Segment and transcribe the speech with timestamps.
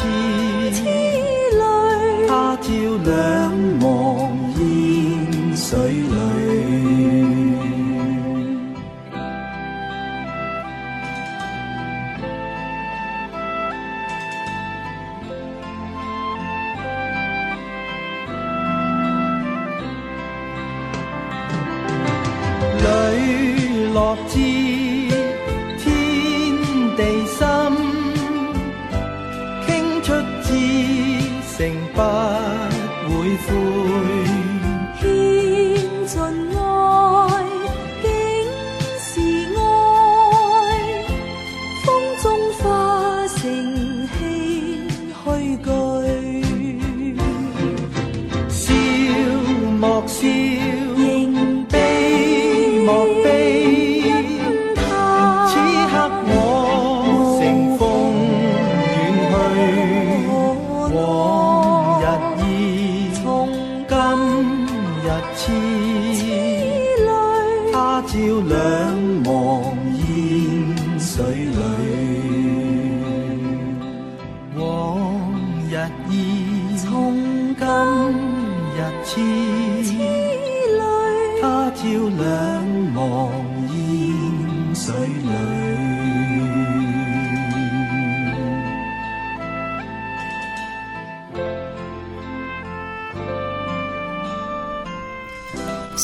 [0.00, 0.02] 痴，
[0.72, 0.80] 痴
[1.60, 2.68] 泪，他朝
[3.04, 3.10] 两
[3.80, 3.84] 望
[4.58, 4.60] 烟
[5.54, 6.19] 水里。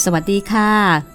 [0.08, 0.70] สวัสดีค่ะ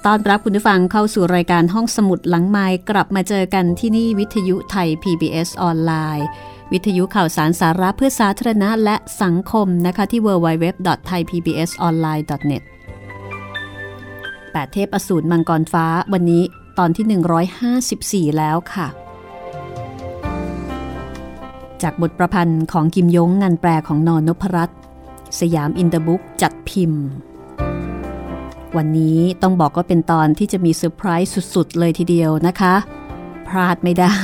[0.05, 6.27] ตอนรับคุณผู้ฟังเข้าสู่รายการห้องสมุดหลังไม้กลับมาเจอกันที่นี่วิทยุไทย PBS ออนไลน์
[6.71, 12.63] วิทยุข่าวสารสาระเพื่อสาธารณะและสังคมนะคะที่ www.thaipbsonline.net
[14.51, 16.43] แปดเทพอสูรมังกรฟ้าวันนี้
[16.79, 17.05] ตอนที่
[18.31, 18.87] 154 แล้วค่ะ
[21.81, 24.79] จากบทประพันธ์ของกิมยงงานแปลของนอนนพรัตน์
[25.39, 27.03] สยามอินเตอร์บุ๊กจัดพิมพ์
[28.77, 32.75] วันนี้ต้องบอกก็เป็นตอนที่จะมีเซอร์ไพรส์สุดๆ เลยทีเดียวนะคะ
[33.47, 34.15] พลาดไม่ได้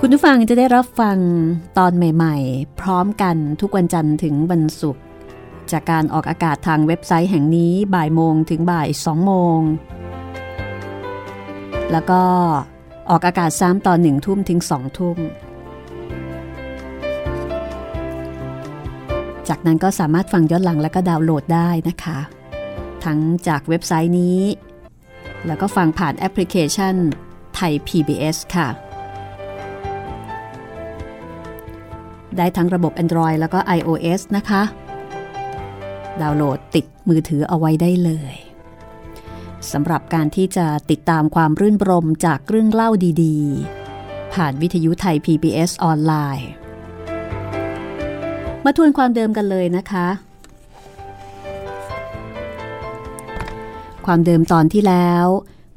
[0.00, 1.18] คุณผู้ฟังจะได้รับฟัง
[1.78, 5.02] ตอนใหม่ๆ พร้อมกันทุกวันจันทร์ถึงวันศุกร์
[5.72, 9.60] จากการออกอากาศทางเว็บไซต์แห่งนี้บ่ายโมงถึงบ่ายสองโมง
[11.92, 12.22] แล้วก็
[13.10, 15.18] ออกอากาศซ้ำตอนหนึ่งทุ่มถึงสองทุ่ม
[19.48, 22.18] จากนั้นก็สามารถฟังย้อนหลังและก็ดาวน์โหลดได้นะคะ
[23.04, 23.18] ทั้ง
[23.48, 24.40] จากเว็บไซต์นี้
[25.46, 26.94] แล้วก็ฟังผ่านแอปพลิเคชัน
[27.54, 28.68] ไทย PBS ค่ะ
[32.36, 34.62] ได้ทั้งระบบ Android แล้วก็ iOS นะคะ
[36.20, 38.34] ดาวน์โหลดติดมือถือเอาไว้ได้เลย
[39.72, 42.90] สำหรับการที่จะติดตามความรื่นรมจากเรื่องเล่า
[43.22, 46.48] ดีๆ ผ่านวิทยุไทย PBS ออนไลน์
[48.64, 50.06] มาทวนความเดิมกันเลยนะคะ
[54.06, 55.26] ความเดิมตอนที่แล้ว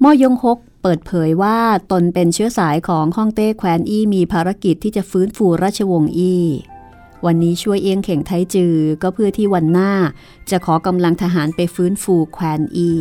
[0.04, 1.60] ม่อยงฮกเปิดเผยว่า
[1.92, 6.44] ตนเป็นเชื้อสายของฮ่องเต้แคว้นอี้มีภารกิจที่จะฟื้นฟูราชวงศ์อี้
[7.26, 9.92] วันนี้ช่วยเอียงเข่งไทจือก็เพื่อที่วันหน้า
[10.50, 12.92] จะขอกำลังทหารไปฟื้นฟูแควนอี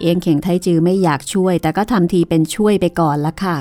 [0.00, 3.58] เอียงเข่งไทจือไม่อยากช่วย แต่ก็ทำทีเป็นช่วยไปก่อนละค่ะ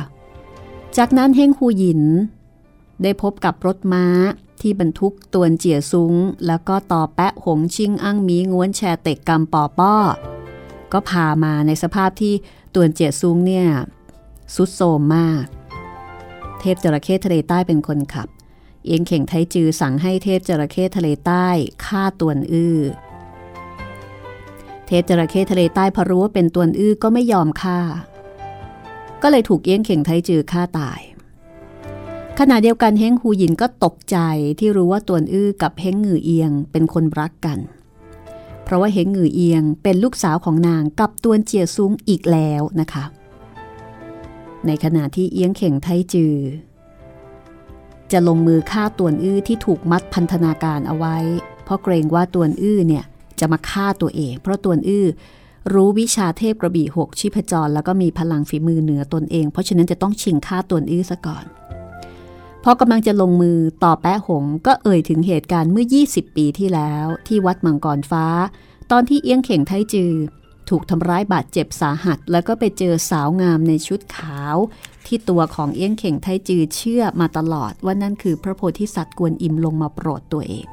[0.97, 2.03] จากนั้นเฮงฮูหยิน
[3.03, 4.06] ได้พบกับรถม้า
[4.62, 6.13] ที่บรรทุกตวนเจียซุ้ง
[6.47, 9.95] แล้วก็ต่อแปะหงชิงอั้งมีง้วนแชเต็กกำปอป้อ
[10.94, 12.33] ก็พามาในสภาพที่
[12.74, 13.68] ตวนเจียซุ้งเนี่ย
[14.56, 15.45] สุดโทมมาก
[16.59, 18.27] เทพจระเข้ทะเลใต้เป็นคนขับ
[18.86, 21.47] เอียงเข่งไทจือสั่งให้เทพจระเข้ทะเลใต้
[21.86, 22.77] ฆ่าตวนอื้อ
[24.88, 27.80] เทพจระเข้ทะเลใต้พอรู้ว่าเป็นตวนอื้อก็ไม่ยอมฆ่า
[29.21, 31.00] ก็เลยถูกเอียงเข่งไทจือฆ่าตาย
[32.39, 34.18] ขณะเดียวกันเฮงฮูหยินก็ตกใจ
[34.59, 43.04] ที่รู้ว่าตวนอื้อกับเฮงหงือเอียงเป็นคนรักกันเพราะว่าเฮงหงือเอียงเป็นลูกสาวของนางกับตวนเจียซุ้งอีกแล้วนะคะ
[44.66, 46.36] ในขณะที่เอียงเข่งไทจือ
[48.12, 51.18] จะลงมือฆ่าตวนอื้อที่ถูกมัดพันธนาการเอาไว้
[51.63, 53.04] เพราะเกรงว่าตวนอื้อเนี่ย
[53.39, 55.07] จะมาฆ่าตัวเอง เพราะตวนอื้อ
[55.74, 61.45] รู้วิชาเทพกระบี่หกชีพจร แล้วก็มีพลังฝีมือเหนือตนเอง เพราะฉะนั้นจะต้องชิงฆ่าตวนอื้อซะก่อน
[62.63, 68.25] พอกำลังจะลงมือต่อแปะหงก็เอ่ยถึงเหตุการณ์เมื่อ 20 ปีที่แล้ว ที่วัดมังกรฟ้า
[68.91, 70.13] ตอนที่เอี้ยงเข่งไทจือ
[70.69, 74.56] ถูกทำร้ายบาดเจ็บสาหัส แล้วก็ไปเจอสาวงามในชุดขาว
[75.06, 80.67] ที่ตัวของเอี้ยงเข่งไทจือเชื่อมาตลอดว่านั่นคือพระโพธิสัตว์กวนอิมลงมาโปรดตัวเอง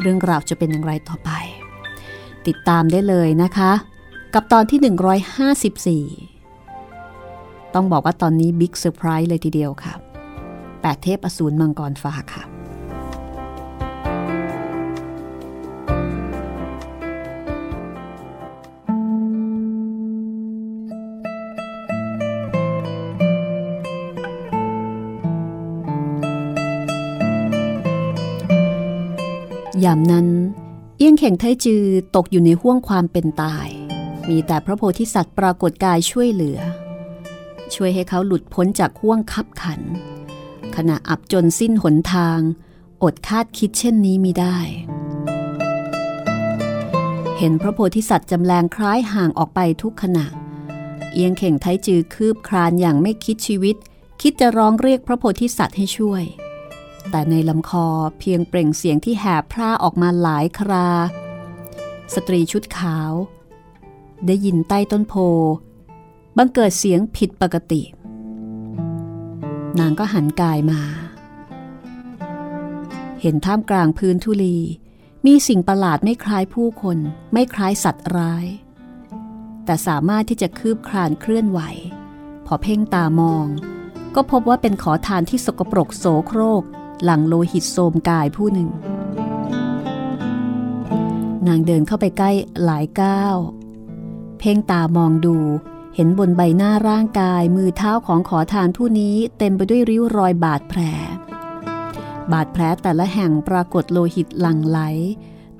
[0.00, 1.30] เรื่องราวจะเป็นอย่างไรต่อไป
[2.46, 3.72] ติดตามได้เลยนะคะ
[4.34, 4.80] กับตอนที่
[6.04, 6.33] 154
[7.74, 9.94] ต้องบอกว่าตอนนี้ big surprise เลยทีเดียวค่ะ
[10.82, 12.44] แปดเทพอสูรมังกรฟ้าค่ะ
[29.84, 30.28] ยามนั้น
[30.98, 31.84] เอี้ยงเข่งไทจือ
[32.16, 33.68] ตกอยู่ในห้วงความเป็นตาย
[34.28, 36.60] มีแต่พระโพธิสัตว์ปรากฏกายช่วยเหลือ
[37.76, 39.80] ช่วยให้เขาหลุดพ้นจากห่วงคับขัน
[40.76, 42.40] ขณะอับจนสิ้นหนทาง
[43.02, 44.58] อดคาดคิดเช่นนี้มิได้
[47.38, 50.26] เห็นพระโพธิสัตว์จำแรงคล้ายห่างออกไปทุกขณะ
[51.12, 53.76] เอียงเข่งไทจือคืบคลานอย่างไม่คิดชีวิต
[54.22, 56.24] คิดจะร้องเรียกพระโพธิสัตว์ให้ช่วย
[57.10, 57.86] แต่ในลำคอ
[58.18, 60.88] เพียงเปล่งเสียงที่แหบพร่าออกมาหลายครา
[62.14, 63.12] สตรีชุดขาว
[64.26, 65.14] ได้ยินใต้ต้นโพ
[66.38, 67.82] บังเกิดเสียงผิดปกติ
[69.78, 70.80] นางก็หันกายมา
[73.20, 74.56] เห็นท่ามกลางพื้นทุลี
[75.26, 76.98] มีสิ่งประหลาดไม่คล้ายผู้คน
[77.32, 78.46] ไม่คล้ายสัตว์ร้าย
[79.64, 81.60] แต่สามารถที่จะคืบคลานเคลื่อนไหว
[82.46, 83.46] พอเพ่งตามอง
[84.14, 86.62] ก็พบว่าเป็นขอทานที่สกปรกโสโครก
[87.04, 88.68] หลังโลหิตโสมกายผู้หนึ่ง
[91.46, 92.30] นางเดินเข้าไปใกล้
[92.64, 93.36] หลายก้าว
[94.38, 95.36] เพ่งตามองดู
[95.94, 100.80] เห็นบนใบหน้าร่างกายมือเท้าของขอทานผู้นี้เต็มไปด้วยริ้วรอยบาดแผล
[102.32, 104.78] บาดแผลแต่ละแห่งปรากฏโลหิตหลั่งไหล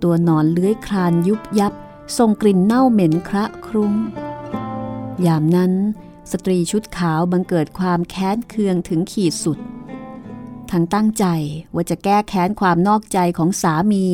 [0.03, 1.73] ตัวนอนเลื้อยคลานยุบยับ
[2.19, 3.93] ส่งกลิ่นเน่าเหม็นคระครุ้ง
[5.27, 5.73] ยามนั้น
[6.31, 9.59] สตรีชุดขาวบังเกิดความแค้นเคืองถึงขีดสุด
[10.71, 11.25] ทั้งตั้งใจ
[11.75, 14.07] ว่าจะแก้แค้นความนอกใจของสามี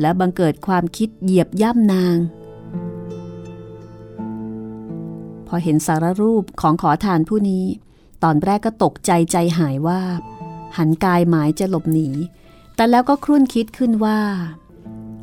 [0.00, 2.16] และบังเกิดความคิดเหยียบย่ำนาง
[5.52, 7.64] พอเห็นสารรูปของขอทานผู้นี้
[8.22, 10.00] ตอนแรกก็ตกใจใจหายว่า
[10.76, 12.08] หันกายหมายจะหลบหนี
[12.76, 14.20] แต่แล้วก็ครุ่นคิดขึ้นว่า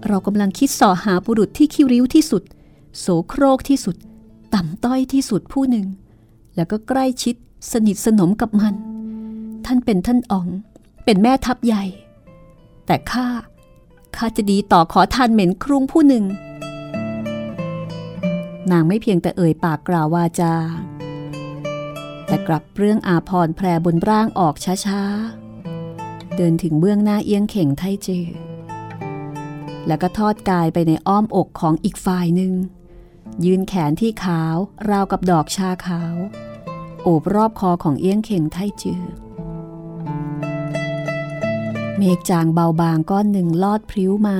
[0.08, 2.44] เรากำลังคิดส่อหาบุรุษที่คิริ้วที่สุด
[3.00, 3.96] โสโครกที่สุด
[4.54, 5.86] ต่ำต้อยที่สุดผู้หนึ่ง
[6.56, 7.36] แล้วก็ใกล้ชิด
[7.72, 8.74] สนิทสนมกับมัน
[9.66, 10.48] ท่านเป็นท่านอ๋อง
[11.06, 11.84] เป็นแม่ทัพใหญ่
[12.86, 13.28] แต่ข้า
[14.16, 16.24] ข้าจะดีต่อขอทานเหม็นครุงผู้หนึ่ง
[18.72, 20.56] นางไม่เพียงแต่เอ่ยปากกล่าววาจา
[22.28, 24.56] แต่กลับเรื่องอาพรแพรบนร่างออก
[24.86, 28.28] ช้าๆ เดินถึงเบื้องหน้าเอียงเข่งไทจือ
[29.88, 32.54] แล้วก็ทอดกายไปในอ้อมอกของอีกฝ่ายหนึ่ง
[33.46, 34.56] ยืนแขนที่ขาว
[34.90, 36.16] ราวกับดอกชาขาว
[37.04, 39.04] โอบรอบคอของเอี้ยงเข่งไทจือ
[41.98, 44.38] เมฆจางเบาบางก้อนหนึ่งลอดพริ้วมา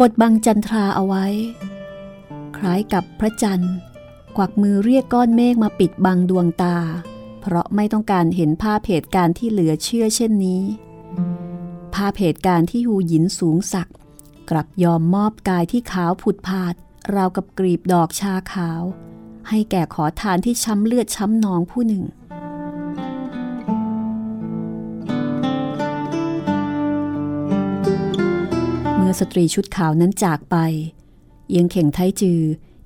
[0.00, 1.26] บทบังจันทราเอาไว้
[2.60, 3.74] คล้ายกับพระจันทร์
[4.36, 6.76] กวักมือเรียกก้อนเมฆมาปิดบังดวงตา
[7.40, 10.62] เพราะไม่ต้องการเห็นภาพเหตุการณ์ที่เหลือเชื่อเช่นนี้
[11.94, 13.90] ภาพเหตุการณ์ที่หูหยินสูงสัก
[14.50, 16.74] กลับยอมมอบกายที่ขาวผุดผาด
[17.14, 18.82] ราวกับกรีบดอกชาขาว
[19.48, 22.04] ให้แก่ขอทานที่ช้ำเลือดช้ำนองผู้หนึ่ง
[28.96, 30.56] เมื่อสตรีชุดขาวนั้นจากไป
[31.50, 32.40] เอียงเข่งไทจือ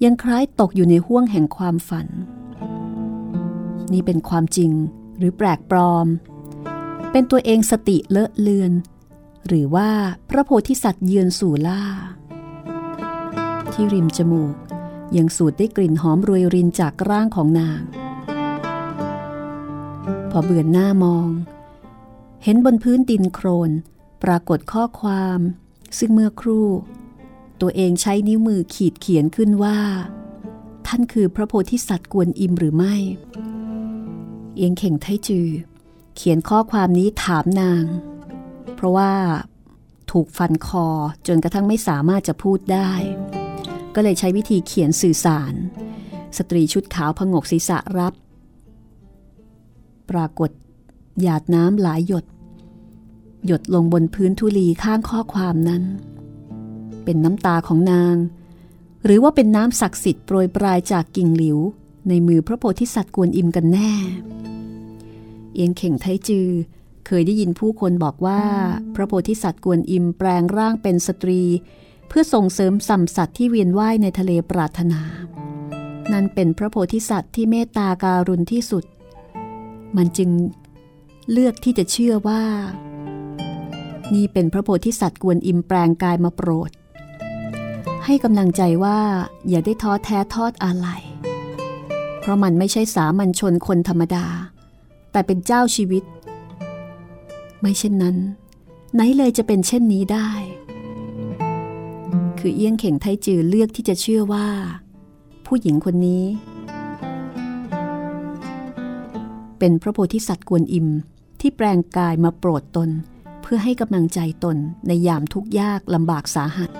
[0.04, 2.08] ยังคล้ายตกอยู่ในห้วงแห่งความฝัน
[3.92, 4.72] นี่เป็นความจริง
[5.18, 6.06] หรือแปลกปลอม
[7.10, 8.72] เป็นตัวเองสติเลอะเลือน
[9.46, 9.90] หรือว่า
[10.28, 11.82] พระโพธิสัตว์เยือนสู่ล่า
[13.72, 14.54] ที่ริมจมูก
[15.16, 17.82] ยังสูดได้กลิ่นหอมรวยรินจากร่างของนาง
[20.30, 21.28] พอเบือนหน้ามอง
[22.44, 23.70] เห็นบนพื้นดินโครน
[24.22, 25.38] ปรากฏข้อความ
[25.98, 26.68] ซึ่งเมื่อครู่
[27.60, 29.78] ตัวเองใช้นิ้วมือขีดเขียนขึ้นว่า
[30.86, 32.94] ท่านคือพระโพธิสัตว์กวนอิมหรือไม่
[34.54, 35.48] เอียงเข่งไทจือ
[36.16, 37.84] เขียนข้อความนี้ถามนาง
[38.74, 39.12] เพราะว่า
[40.10, 40.86] ถูกฟันคอ
[41.26, 42.90] จนกระทั่งไม่สามารถจะพูดได้
[43.94, 45.54] ก็เลยใช้วิธีเขียนสื่อสาร
[46.36, 48.14] สตรีชุดขาวพงกศีรษะรับ
[50.10, 50.50] ปรากฏ
[51.20, 52.24] หยาดน้ำหลายหยด
[53.46, 55.82] หยดลงบนพื้นทุลีข้างข้อความนั้น
[57.04, 58.16] เป็นน้ำตาของนาง
[59.04, 61.58] หรือว่าเป็นน้ำศักดิ์สิทธิ์โปรยปลายจากกิ่งหลิว
[62.08, 63.92] ในมือพระโพธิสัตว์กวนอิมกันแน่
[65.54, 66.48] เอียงเข่งไทจือ
[67.06, 68.42] เคยได้ยินผู้คนบอกว่า
[68.94, 71.42] พระโพธิสัตว์กวนอิมแปลงร่างเป็นสตรี
[72.08, 75.02] เพื่อส่งเสริมสัมสัตว์ที่เวียนว่ายในทะเลปรารถนา
[76.12, 78.84] นั่นเป็นพระโพธิสัตว์ที่เมตตาการุณที่สุด
[79.96, 80.30] มันจึง
[81.32, 82.42] เลือกที่จะเชื่อว่า
[84.14, 86.70] นี่เป็นพระโพธิสัตว์กวนอิมแปลงกายมาโปรด
[88.06, 88.98] ให้กำลังใจว่า
[89.48, 90.88] อย่าได้ท้อแท้ทอดอะไร
[92.20, 94.26] เพราะมันไม่ใช่สามัญชนคนธรรมดา
[95.12, 96.04] แต่เป็นเจ้าชีวิต
[97.60, 98.16] ไม่เช่นนั้น
[98.94, 100.30] ไหนเลยจะเป็นเช่นนี้ได้
[102.38, 104.46] คือเอี้ยงเข่งไทจือเลือกที่จะเชื่อว่า
[105.46, 106.24] ผู้หญิงคนนี้
[109.58, 110.88] เป็นพระโพธิสัตว์กวนอิม
[111.40, 112.90] ที่แปลงกายมาโปรดตน
[113.42, 114.56] เพื่อให้กำลังใจตน
[114.86, 116.70] ในยามทุกยากลำบากสาหัส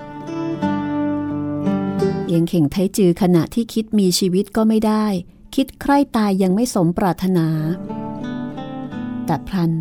[2.35, 5.05] ยงเข่งไทจือขณะที่คิดมีชีวิตก็ไม่ได้
[5.55, 7.49] คิดใคร่ตายยังไม่สมปรารถนา
[9.27, 9.73] แต่พลัน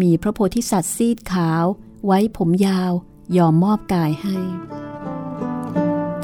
[0.00, 1.64] มีพระโพธิสัตว์ซีดขาว
[2.06, 2.92] ไว้ผมยาว
[3.36, 4.36] ยอมมอบกายให้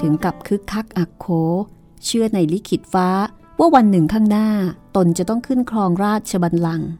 [0.01, 1.27] ถึงกับคึกคักอักโค
[2.05, 3.09] เชื่อในลิขิตฟ้า
[3.59, 4.49] ว่าวันหนึ่งข้างหน้า
[4.97, 6.91] ตนจะต้องขึ้นครองราชบัลลังก์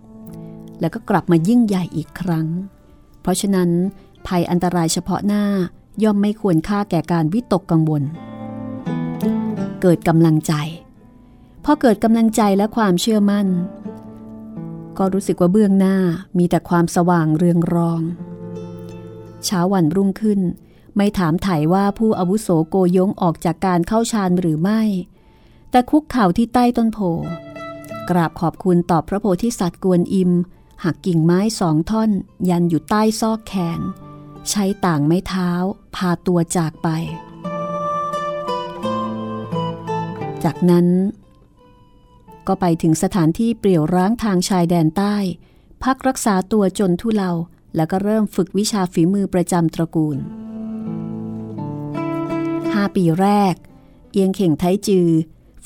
[0.81, 2.47] แล้วก็กลับมายิ่งใหญ่อีกครั้ง
[3.21, 3.71] เพราะฉะนั้น
[4.27, 5.45] ภัยอันตรายเฉพาะหน้า
[6.03, 8.03] ย่อมไม่ควรค่าแก่การวิตกกังวล
[9.87, 10.55] เกิดกำลังใจ
[11.65, 13.47] พอเกิดกำลังใจและความเชื่อมั่น
[14.99, 15.97] ก็รู้สึกว่าเบื้องหน้า
[16.39, 18.01] มีแต่ความสว่างเรืองรอง
[19.45, 20.41] เช้าวันรุ่งขึ้น
[20.97, 24.81] ไม่ถามไถ่ว่าผู้อาวุโสโกยงออกจากการเข้าฌานหรือไม่
[25.71, 26.99] แต่คุกเข่าที่ใต้ต้นโพ
[28.11, 30.31] กราบขอบคุณต่อพระโพธิสัตว์กวนอิม
[30.85, 32.11] หักกิ่งไม้สองท่อน
[32.49, 33.81] ยันอยู่ใต้ซอกแขน
[34.51, 35.51] ใช้ต่างไม้เท้า
[35.97, 36.91] พาตัวจากไป
[40.45, 40.87] จากนั้น
[42.47, 45.17] ก็ไปถึงสถานที่เปลี่ยวร้างทางชายแดนใต้
[45.85, 47.33] พักรักษาตัวจนทุเลา
[47.77, 50.19] แล้วก็เริ่มฝึกวิชาฝีมือประจำตระกูล
[52.73, 53.55] ห้าปีแรก
[54.13, 55.09] เอียงเข่งไทจือ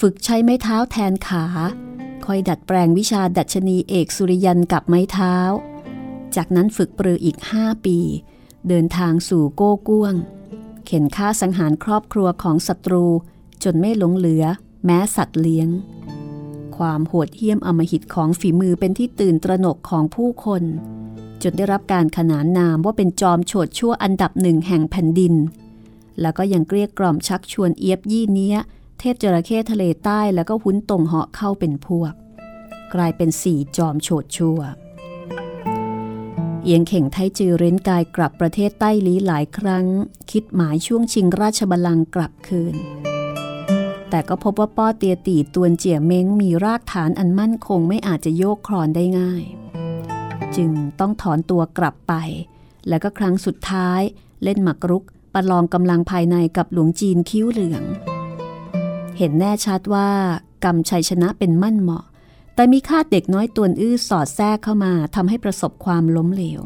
[0.00, 1.44] ฝึกใช้ไม้เท้าแทนขา
[2.24, 5.34] คอยดัดแปลงวิชาดัชนีเอกสุริยันกับไม้เท้า
[6.36, 7.98] จากนั้นฝึกปรืออีกห้าปี
[8.68, 10.14] เดินทางสู่โก้ก้วง
[10.86, 13.04] เข็นฆ่าสังหารครอบครัวของศัตรู
[13.64, 14.44] จนไม่หลงเหลือ
[14.84, 15.68] แม้สัตว์เลี้ยง
[16.76, 20.62] ความโหดเหี้ยมอมหิตของฝีมือเป็นที่ตื่นตระหนกของผู้คน
[21.42, 25.34] จนได้รับการขนานนามว่าเป็นจอมโฉดชั่วอันดับหนึ่งแห่งแผ่นดิน
[26.20, 28.58] แล้วก็ยังเกลี้ยกล่อมชักชวนเอียบยี่เนี้ย
[28.98, 32.12] เทพจระเข้ทะเลใต้แล้วก็หุ้นตรงเหาะเข้าเป็นพวก
[32.94, 34.60] กลายเป็นสี่จอมโฉดชั่ว
[36.64, 39.86] เอียงเข่งไทจือเร้นกายกลับประเทศใต้ลี้หลายครั้ง
[40.30, 42.74] คิดหมายช่วงชิงราชบัลลังก์กลับคืน
[44.10, 49.44] แต่ก็พบว่าป้อเตียตีตวนเจียเม้งมีรากฐานอันมั่นคงไม่อาจจะโยกคลอนได้ง่าย
[50.56, 52.14] จึงต้องถอนตัวกลับไป
[52.88, 54.00] แล้วก็ครั้งสุดท้าย
[54.42, 57.84] เล่นหมากรุกประลองกำลังภายในกับหลวงจีนคิ้วเหลือง
[59.18, 60.08] เห็นแน่ชัดว่า
[60.64, 62.04] กรรมชัยชนะเป็นมั่นเหมาะ
[62.54, 66.60] แต่มีคาดเด็กน้อยตวนอื้อสอดแทรกเข้ามาทำให้ประสบความล้มเหลว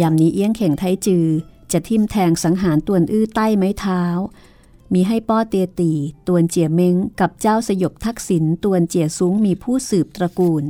[0.00, 1.26] ยามนี้เอี้ยงเข่งไทจือ
[1.72, 4.02] จะทิ่มแทงสังหารตวนอื้อใต้ไม้เท้า
[4.94, 5.92] มีให้ป้อเตียตี
[6.26, 10.64] ตวนเจียเม้งกับเจ้าสยบทักษิณตวนเจียซุ้งมีผู้สืบตระกูล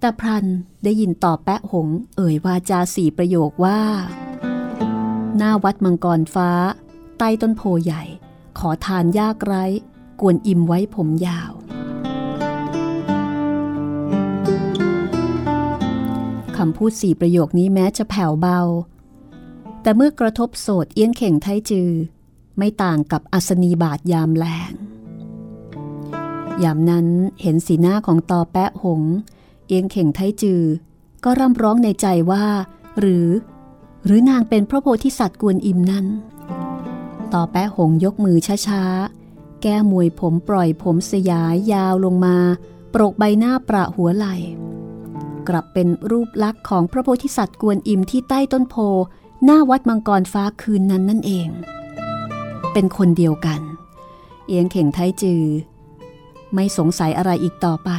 [0.00, 0.46] แต่พรัน
[0.84, 3.80] ได้ยินต่อแปะหง เอ่ยวาจาสี่ประโยคว่า
[5.36, 6.50] หน้าวัดมังกรฟ้า
[7.18, 8.02] ใต้ต้นโพใหญ่
[8.58, 9.64] ขอทานยากไร้
[10.20, 11.52] กวนอิมไว้ผมยาว
[16.56, 18.60] คำพูดสี่ประโยคนี้แม้จะแผ่วเบา
[19.82, 21.90] แต่เมื่อกระทบโสดเอี้ยงเข่งไทจือ
[22.58, 24.72] ไม่ต่างกับอัศนีบาทยามแรง
[26.62, 27.06] ยามนั้น
[27.42, 29.02] เห็นสีหน้าของตอแปะหง
[29.66, 30.62] เอียงเข่งไทจือ
[31.24, 32.44] ก็ร่ำร้องในใจว่า
[32.98, 33.28] หรือ
[34.04, 36.06] หรือนางเป็นพระโพธิสัตว์กวนอิมนั้น
[37.34, 42.36] ต่อแปะหงยกมือช้าๆ แก้มวยผมปล่อยผมสยายยาวลงมา
[42.94, 44.26] ปรกใบหน้าประหัวไหล
[45.48, 48.76] กลับเป็นรูปลักษณ์ของพระโพธิสัตว์กวนอิมที่ใต้ต้นโพ
[49.44, 51.48] หน้าวัดมังกรฟ้าคืนนั้นนั่นเอง
[52.72, 53.60] เป็นคนเดียวกัน
[54.46, 55.44] เอียงเข่งไทจือ
[56.54, 57.90] ไม่สงสัยอะไรอีกต่อไป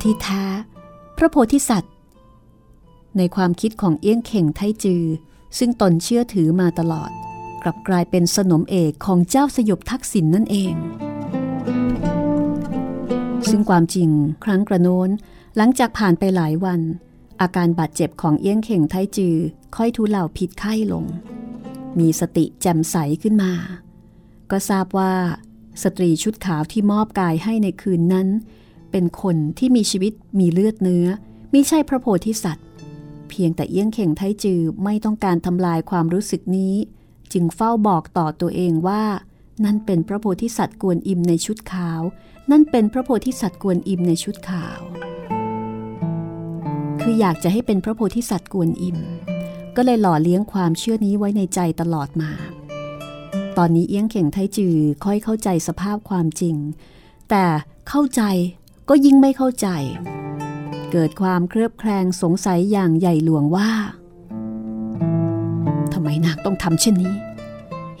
[0.00, 0.44] ที่แท้
[1.16, 1.94] พระโพธิสัตว์
[3.16, 5.04] ในความคิดของเอี้ยงเข่งไทจือ
[5.58, 7.10] ซึ่งตนเชื่อถือมาตลอด
[7.62, 10.74] กลับกลายเป็นสนมเอกของเจ้าสยบทักษิณนนั่นเอง
[13.50, 14.10] ซึ่งความจริง
[14.44, 15.08] ครั้งกระโน้น
[15.56, 16.80] หลังจากผ่านไปหลายวัน
[17.40, 19.36] อาการบาดเจ็บของเอี้ยงเข่งไทจือ
[19.76, 21.04] ค่อยทุเลาผิดไข้ลง
[21.98, 23.52] มีสติแจ่มใสขึ้นมา
[24.50, 25.12] ก็ทราบว่า
[25.82, 28.28] สตรีชุดขาวที่มอบกายให้ในคืนนั้น
[28.90, 31.06] เป็นคนที่มีชีวิตมีเลือดเนื้อ
[31.50, 32.66] ไม่ใช่พระโพธิสัตว์
[33.28, 36.74] เพียงแต่เอี้ยงเข่งไทจือไม่ต้องการทำลายความรู้สึกนี้
[37.32, 39.04] จึงเฝ้าบอกต่อตัวเองว่า
[39.64, 42.00] นั่นเป็นพระโพธิสัตว์กวนอิมในชุดขาว
[42.50, 44.80] นั่นเป็นพระโพธิสัตว์กวนอิมในชุดขาว
[47.00, 48.98] คืออยากจะให้เป็นพระโพธิสัตว์กวนอิม
[49.76, 52.30] ก็เลยหล่อเลี้ยงความเชื่อนี้ไว้ในใจตลอดมา
[53.58, 56.56] ตอนนี้เอี้ยงเข่งไทจือค่อยเข้าใจสภาพความจริง
[57.30, 57.44] แต่
[57.88, 58.22] เข้าใจ
[58.88, 59.68] ก็ยิ่งไม่เข้าใจ
[60.92, 63.70] เกิดความเครือบแคลงสงสัยอย่างใหญ่หลวงว่า
[65.92, 67.14] ทำไมนางต้องทำเช่นนี้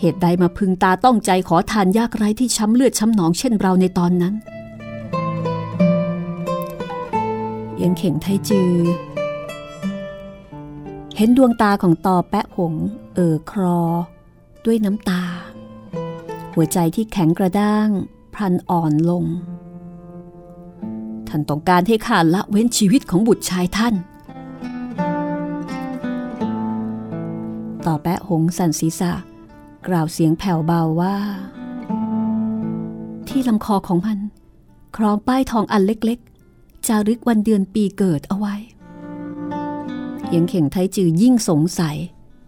[0.00, 4.34] เหตุใดมาพึงตาต้องใจขอทานยากไร้ที่ช้ำเลือดช้ำหนองเช่นเราในตอนนั้น
[7.74, 8.72] เอียงเข่งไทจือ
[11.16, 12.74] เห็นดวงตาของตอแปะหง
[13.14, 13.80] เอ่อครอ
[14.64, 15.22] ด้วยน้ำตา
[16.54, 17.88] หัวใจที่แข็งกระด้าง
[18.34, 19.24] พลันอ่อนลง
[21.28, 23.94] ท่านต้องการให้ข้าละเว้นชีวิตของบุตรชายท่าน
[27.86, 29.12] ต่อแปะหงสันศีษะ
[29.86, 31.16] กล่าวเสียงแผ่วเบาว่า
[33.28, 34.18] ที่ลำคอของมัน
[34.96, 38.54] ครองป้ายทองอันเล็กๆ จารึกวันเดือนปีเกิดเอาไว้
[40.28, 41.96] เอียงเข่งไทจือยิ่งสงสัย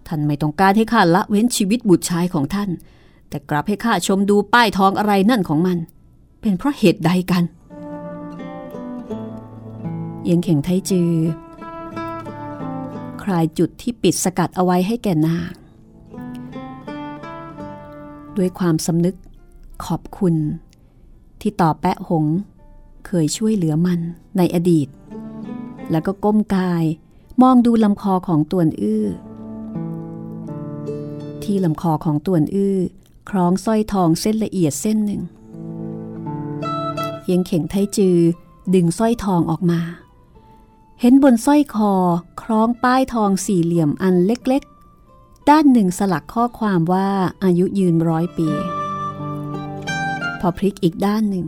[0.06, 2.70] ท่านไม่ต้องการให้ข้าละเว้นชีวิตบุตรชายของท่าน
[3.28, 5.78] แต่กลับให้ข้าชมดูป้ายทองอะไรนั่นของมัน
[6.40, 7.44] เป็นเพราะเหตุใดกัน
[10.22, 11.12] เอียงเข่งไทจือ
[13.22, 15.52] คลายจุดที่ปิดสกัดเอาไว้ให้แก่นาง
[18.36, 19.16] ด้วยความสำนึก
[19.84, 20.34] ขอบคุณ
[21.40, 22.24] ที่ต่อแปะหง
[23.06, 24.00] เคยช่วยเหลือมัน
[24.36, 24.88] ในอดีต
[25.90, 26.84] แล้วก็ก้มกาย
[27.42, 29.06] มองดูลำคอของตวนอื้อ
[31.42, 32.78] ที่ลำคอของตวนอื้อ
[33.30, 35.22] คล้องสร้อยทองเส้นละเอียดเส้นหนึ่ง
[37.24, 38.18] เอียงเข่งไทจือ
[38.74, 39.80] ดึงสร้อยทองออกมา
[41.00, 41.92] เห็นบนสร้อยคอ
[42.42, 47.08] คล้องป้ายทองสี่เหลี่ยมอันเล็กๆ ด้านหนึ่งสลักข้อความว่า
[47.44, 48.48] อายุยืนร้อยปี
[50.40, 51.46] พอพลิกอีกด้านหนึ่ง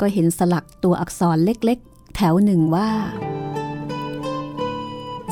[0.00, 2.90] ก็เห็นสลักตัวอักษรเล็กๆ แถวหนึ่งว่า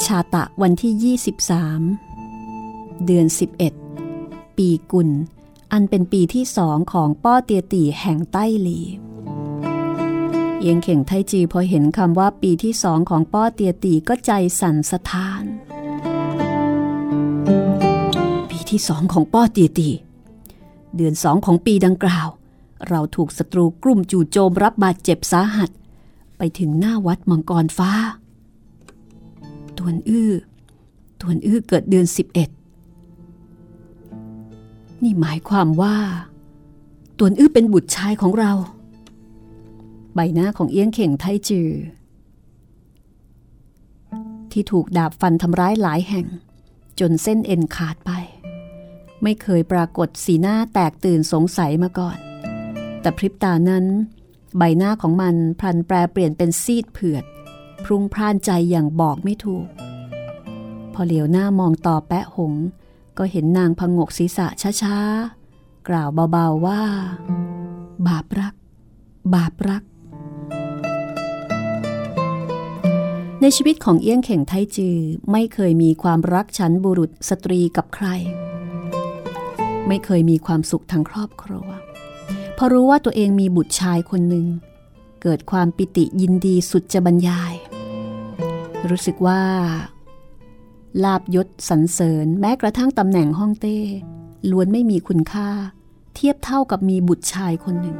[0.06, 3.26] ชาตะวันที่ 23 เดือน
[3.92, 5.08] 11 ปีกุล
[5.72, 8.80] อันเป็นปีที่สองของป้อเตียตีแห่งใต้หลี
[10.58, 14.30] เอียงเข่งไทจีพอเห็นคำว่าปีที่สองของป้อเตียตีก็ใจ
[14.60, 15.42] สั่นสะท้าน
[18.50, 19.90] ปีที่สองของป้อเตียตี
[20.96, 22.28] เดือนสองของปีดังกล่าว
[22.88, 25.70] เราถูกศัตรูกลุ่มจู่โจมรับบาดเจ็บสาหัส
[26.38, 27.92] ไปถึงหน้าวัดมังกรฟ้า
[29.78, 30.32] ตวนอื้อ
[31.20, 32.18] ตวนอื้อเกิดเดือน 11
[35.02, 35.96] นี่หมายความว่า
[37.18, 38.52] ตวนอื้อเป็นบุตรชายของเรา
[40.14, 41.68] ใบหน้าของเอี้ยงเข่งไทจือ
[44.52, 46.26] ที่ถูกดาบฟันทำร้ายหลายแห่ง
[47.00, 48.10] จนเส้นเอ็นขาดไป
[49.22, 52.18] ไม่เคยปรากฏสีหน้าแตกตื่นสงสัยมาก่อน
[53.00, 53.84] แต่พริบตานั้น
[54.58, 57.24] ใบหน้าของมันพลันแปรเปลี่ยนเป็นซีดเผือด
[57.84, 59.66] พรุ่งพร่านใจอย่างบอกไม่ถูก
[60.94, 62.54] พอเหลียวหน้ามองต่อแปะหง
[63.18, 64.46] ก็เห็นนางพงกศีรษะ
[64.82, 66.82] ช้าๆ กล่าวเบาๆว่า
[68.06, 68.54] บาปรัก
[69.34, 69.82] บาปรัก
[73.40, 74.98] ในชีวิตของเอี้ยงเข่งไทจือ
[75.32, 78.06] ไม่เคยมีความรักฉันบุรุษสตรีกับใคร
[79.88, 81.68] ไม่เคยมีความสุขทางครอบครัว
[82.56, 84.46] พอรู้ว่าตัวเองมีบุตรชายคนหนึ่ง
[85.22, 87.52] เกิดความปิติยินดีสุดจะบรรยาย
[88.86, 89.42] รู้สึกว่า
[91.04, 93.78] ลาบยศสรรเสริญแม้กระทั่งตำแหน่งห้องเต้
[94.50, 95.48] ล้วนไม่มีคุณค่า
[96.14, 97.98] เทียบเท่ากับมีบุตรชายคนหนึ่ง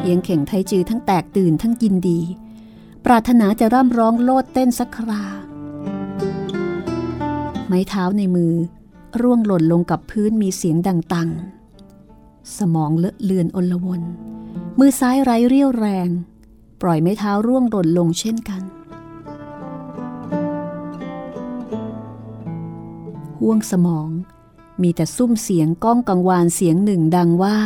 [0.00, 2.20] เอียงเข่งไทจือทั้งแตกตื่นทั้งยินดี
[3.04, 5.24] ปรารถนาจะร่ำร้องโลดเต้นสักครา
[7.66, 8.54] ไม้เท้าในมือ
[9.20, 11.30] ร่วงหล่นลงกับพื้นมีเสียงดังตัง
[12.58, 14.02] สมองเลอะเลือนอลวน
[14.78, 16.08] มือซ้ายไร้เรี่ยวแรง
[16.80, 18.62] ปล่อยไม้เท้าร่วงหล่นลงเช่นกัน
[23.38, 24.08] ห่วงสมอง
[24.82, 27.58] มีแต่ซุ้มเสียงก้องกังวานเสียงหนึ่งดังว่า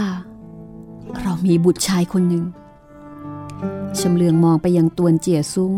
[1.21, 2.45] เรามีบุตรชายคนหนึ่ง
[3.99, 5.75] ชำเลืองมองไปยังตวนเจียซุ้ง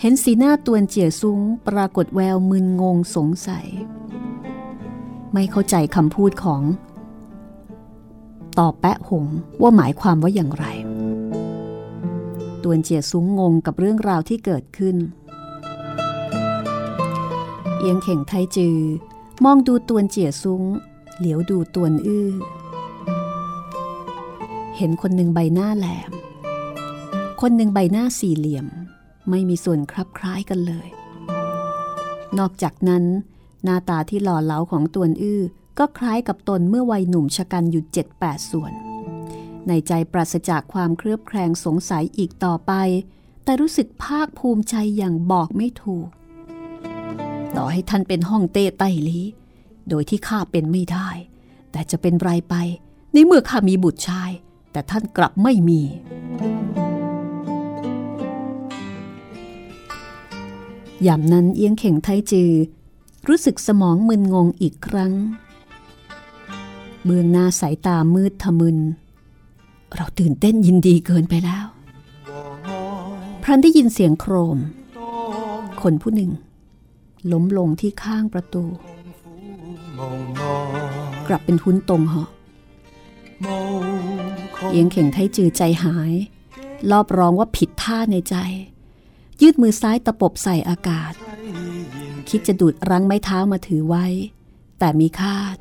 [0.00, 3.66] เห็นสีหน้าตวนเจียซุ้ง ปรากฏแววมึนงงสงสัย
[5.32, 6.62] ไม่เข้าใจคำพูดของ
[8.58, 9.26] ตอบแปะหง
[9.60, 10.66] ว่าหมายความว่าอย่างไร
[12.64, 14.96] ตวนเจียซุ้งงงกับเรื่องราวที่เกิดขึ้น
[17.78, 18.78] เอียงเข่งไทจือ
[19.44, 20.62] มองดูตวนเจียซุ้ง
[21.18, 22.30] เหลียวดูตวนอื้อ
[24.76, 26.10] เห็นคนหนึ่งใบหน้าแหลม
[27.40, 28.66] คนหนึ่งใบหน้าสี่เหลี่ยม
[29.30, 30.88] ไม่มีส่วนคลับคล้ายกันเลย
[32.38, 33.04] นอกจากนั้น
[33.64, 35.40] หน้าตาที่หล่อเหลาของตวนอื้อ
[35.78, 38.72] ก็คล้ายกับตนเมื่อวัยหนุ่มชะกันอยู่เจ็ดแปดส่วน
[39.68, 42.72] ในใจปราศจากความเครือบแคลงสงสัยอีกต่อไป
[43.44, 46.08] แต่รู้สึกภาคภูมิใจอย่างบอกไม่ถูก
[47.56, 49.20] ต่อให้ท่านเป็นห้องเต้ไต้ลี
[49.88, 51.08] โดยที่ข้าเป็นไม่ได้
[51.72, 52.54] แต่จะเป็นไรไป
[53.12, 54.30] ในเมื่อข้ามีบุตรชาย
[54.72, 55.80] แต่ท่านกลับไม่มี
[61.06, 62.52] ยามนั้นเอียงเข่งไทจือ
[63.28, 65.12] รู้สึกสมองมึนงงอีกครั้ง
[67.04, 68.78] เบื้องหน้าสายตามืดทะมึน
[69.96, 71.66] เราตื่นเต้นยินดีเกินไปแล้ว
[73.42, 74.58] พรันได้ยินเสียงโครม
[75.82, 76.30] คนผู้หนึ่ง
[77.32, 78.64] ล้มลงที่ข้างประตู
[81.28, 82.28] กลับเป็นทุนตรงเหาะ
[84.70, 86.12] เอียงเข่งไทจือใจหาย
[86.90, 88.36] รอบร้องว่าผิดท่าในใจ
[89.40, 91.12] ยืดมือซ้ายตะปบใส่อากาศ
[92.28, 94.06] คิดจะดูดรั้งไม้เท้ามาถือไว้
[94.78, 95.56] แต่มีคาด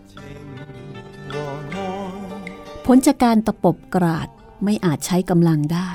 [2.85, 4.27] ผลจากการตะปบกราด
[4.63, 5.89] ไม่อาจใช้กำลังได้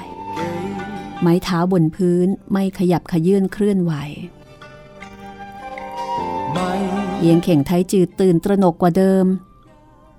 [1.20, 3.92] ไม้เท้าบนพื้นไม่ขยับขยื่นเคลื่อนไหว
[7.18, 9.26] เอียงเข่งไทจืดตื่นตระหนกกว่าเดิม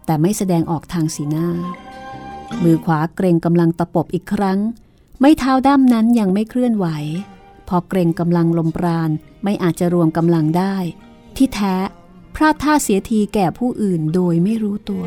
[0.06, 1.50] แต่ไม่แสดงออกทางสีหน้า
[2.64, 4.60] มือขวาเกรงกำลังตะปบอีกครั้ง
[5.22, 6.88] ไม่เท้าด้ามนั้นยังไม่เคลื่อนไหว
[7.68, 9.10] พอเกรงกำลังลมปราณ
[9.44, 10.76] ไม่อาจจะรวมกำลังได้
[11.38, 11.76] ที่แท้
[12.36, 15.04] พลาดท่าเสียทีแก่ผู้อื่นโดยไม่รู้ตัว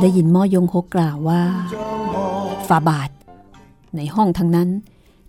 [0.00, 1.42] ได้ยินม่อยงฮกกล่าวว่า
[2.68, 3.10] ฝาบาท
[3.96, 4.68] ในห้องทั้งนั้น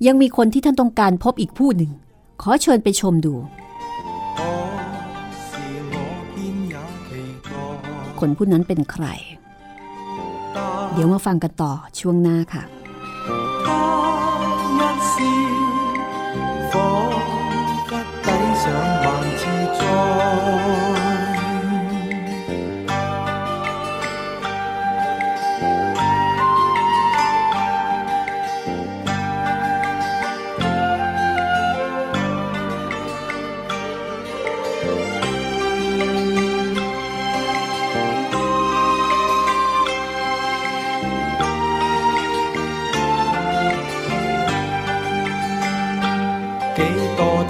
[0.05, 1.91] ยังมีคนที่ท่านต้องการพบอีกผู้หนึ่ง
[2.41, 3.33] ขอเชิญไปชมดู
[8.19, 9.05] คนผู้นั้นเป็นใคร
[10.93, 12.63] เดี๋ยวมาฟังกันต่อช่วงหน้าค่ะ
[14.77, 14.85] 一笑
[16.71, 16.79] 仿
[17.87, 17.89] 佛
[18.21, 18.63] 抵上
[19.03, 19.05] 万
[19.37, 19.41] 次
[19.73, 20.86] 灾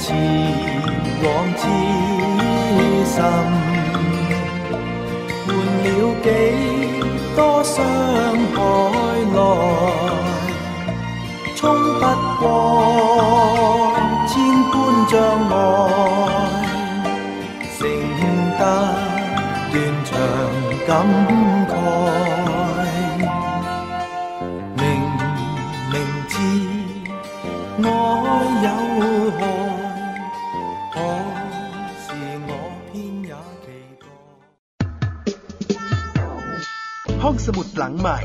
[0.08, 0.14] 多次
[1.22, 1.64] 往之
[3.04, 3.20] 心，
[5.46, 5.48] 換
[5.84, 5.88] 了
[6.24, 6.26] 幾
[7.36, 7.76] 多傷
[8.56, 8.58] 害
[9.36, 9.38] 來，
[11.58, 11.60] 衝
[12.00, 12.02] 不
[12.40, 12.42] 過
[14.30, 14.32] 千
[14.72, 14.74] 般
[15.10, 15.14] 障
[15.50, 15.52] 礙，
[17.78, 17.80] 成
[18.58, 18.62] 得
[19.74, 20.10] 斷腸
[20.88, 20.88] 感
[37.48, 38.20] สมุดหลังใหม่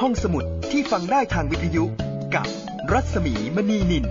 [0.00, 1.84] ห้องสมุดที่ฟังได้ทางวิทยุ
[2.34, 2.46] กับ
[2.92, 4.04] รัศมีมณีนิน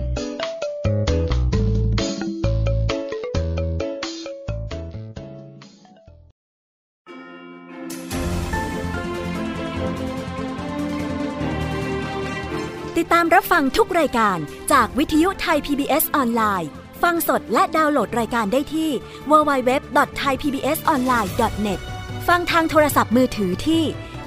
[12.98, 14.38] ติดตามรับฟังทุกรายการ
[14.72, 16.68] จากวิทยุไทย PBS ออนไลน์
[17.02, 18.90] ฟังสดและดาวน์โหลดรายการได้ที่
[19.30, 21.80] www.thaipbsonline.net
[22.28, 23.84] ฟังทางโทรศัพท์มือถือที่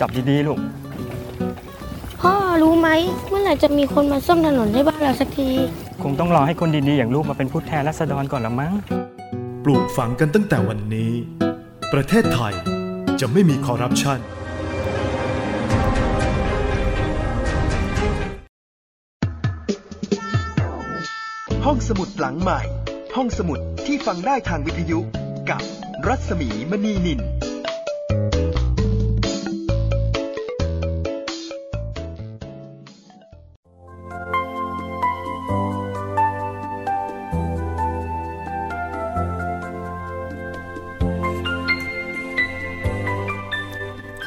[0.00, 0.58] จับดีๆลูก
[2.20, 2.88] พ่อรู้ไหม
[3.28, 5.50] เมื่อไหร่จะมีคนมาซ่อมถนนให้บ้านเราสักที
[6.02, 8.72] คงต้องรอให้คนดีๆอย่างลูกมาเป็นผู้แทนราษฎรก่อนละมั้ง
[9.64, 11.12] ปลูกฝังกันตั้งแต่วันนี้
[11.92, 12.54] ประเทศไทย
[13.20, 14.18] จะไม่มีคอร์รัปชัน
[21.64, 22.60] ห้องสมุดหลังใหม่
[23.16, 24.98] ห้องสมุดที่ฟังได้ทางวิทยุ
[25.50, 25.62] กับ
[26.06, 27.20] รัศมีมณีนิน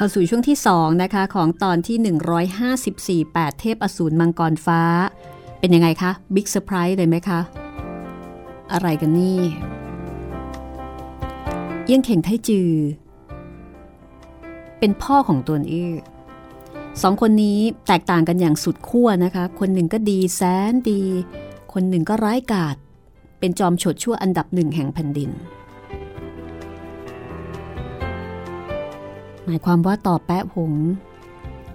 [0.00, 4.82] เข้าสู่ช่วงที่ 2 นะคะ ของตอนที่ 154 8 เทพอสูรมังกรฟ้า
[5.58, 7.40] เป็นยังไงคะ big surprise เลยไหมคะ
[8.72, 9.40] อะไรกันนี่
[11.84, 12.72] เอี้ยงเข่งไทจือ
[14.78, 15.92] เป็นพ่อของต้วนอื้อ
[17.02, 21.02] สองคนนี้แตกต่างกันอย่างสุดขั้วนะคะ คนหนึ่งก็ดีแสนดี
[21.72, 22.76] คนหนึ่งก็ร้ายกาจ
[23.38, 25.32] เป็นจอมโฉดชั่วอันดับหนึ่งแห่งแผ่นดิน
[29.48, 30.74] หมายความว่าต่อแปะหง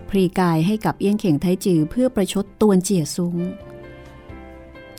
[0.10, 3.36] พรีกายให้กับเอี้ยงเข่งไทจือเพื่อประชดตวนเจียซุง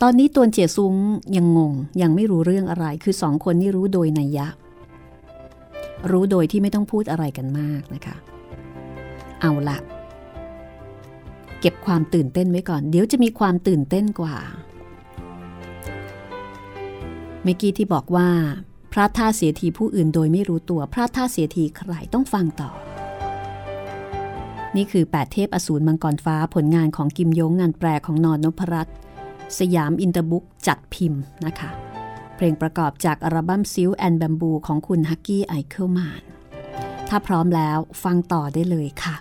[0.01, 0.95] ตอนนี้ตวนเจียซุง
[1.35, 4.47] ยังงงยังไม่รู้เรื่องอะไรคือสองคนนี่รู้โดยนัยยะ
[6.11, 8.15] รู้โดยที่ไม่ต้องพูดอะไรกันมากนะคะ
[9.41, 9.77] เอาละ
[11.59, 14.35] เก็บความตื่นเต้นไว้ก่อน เดี๋ยวจะมีความตื่นเต้นกว่า
[17.43, 18.29] เมื่อกี้ที่บอกว่า
[18.97, 22.71] พระท่าเสียทีผู้อื่นโดยไม่รู้ตัวพระท่าเสียทีใครต้องฟังต่อ
[24.75, 28.95] นี่คือ 8 เทพอสูรมังกรฟ้าผลงานของกิมยงงานแปลของนอนนพรัตน์
[29.59, 31.69] สยามอินเตอร์บุ๊กจัดพิมพ์นะคะ
[32.35, 36.23] เพลงประกอบจากอัลบั้ม Silk and Bamboo ของคุณฮัคกี้ไอเคิลมานน์
[37.09, 39.15] ถ้าพร้อมแล้วฟังต่อได้เลยค่ะ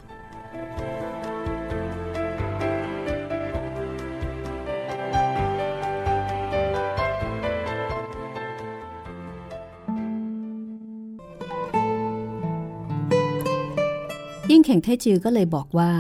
[14.55, 15.91] ยิ่งเข่งเทจือก็เลยบอกว่า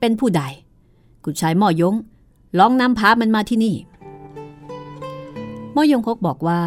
[0.00, 0.42] เป็นผู้ใด
[1.24, 1.94] กุชายหม่อยง
[2.58, 3.76] ลองนำพามันมาที่นี่
[5.72, 6.60] หม่อยงคกบอกว่า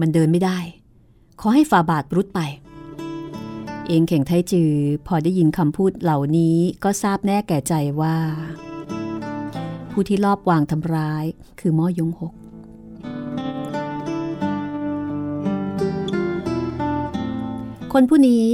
[0.00, 0.58] มันเดินไม่ได้
[1.40, 2.40] ขอให้ฝ่าบาทรุดไป
[3.86, 4.72] เองเข่งไทจือ
[5.06, 8.16] พอได้ยินคำพูดเหล่านี้ก็ทราบแน่แก่ใจว่า
[9.90, 11.24] ผู้ที่ลอบวางทำร้าย
[11.60, 12.32] คือหม่อยงหก
[17.92, 18.46] คนผู้นี้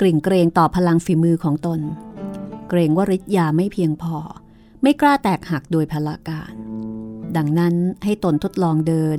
[0.00, 1.80] กริ่งเกรงต่อพลังฝีมือของตน
[2.68, 4.16] เกรงว่าฤทธิ์ยาไม่เพียงพอ
[4.82, 6.52] ไม่กล้าแตกหักโดยพละการ
[7.36, 9.18] ดังนั้นให้ตนทดลองเดิน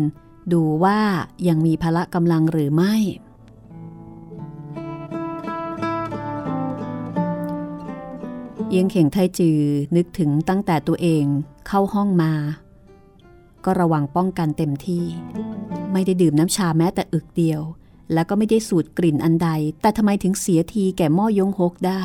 [0.54, 1.00] ดูว่า
[1.48, 2.96] ยังมีพละกำลังหรือไม่
[8.68, 9.60] เอียงเข่งไทจือ
[9.96, 11.26] นึกถึงตั้งแต่ตัวเอง
[11.68, 12.34] เข้าห้องมา
[13.66, 15.06] ก็ระวังป้องกันเต็มที่
[15.94, 17.62] ไม่ได้ดื่มน้ำชาแม้แต่อึกเดียว
[18.14, 19.50] แล้วก็ไม่ได้สูดกลิ่นอันใด
[19.82, 22.04] แต่ทำไมถึงเสียทีแก่หม้อยงฮกได้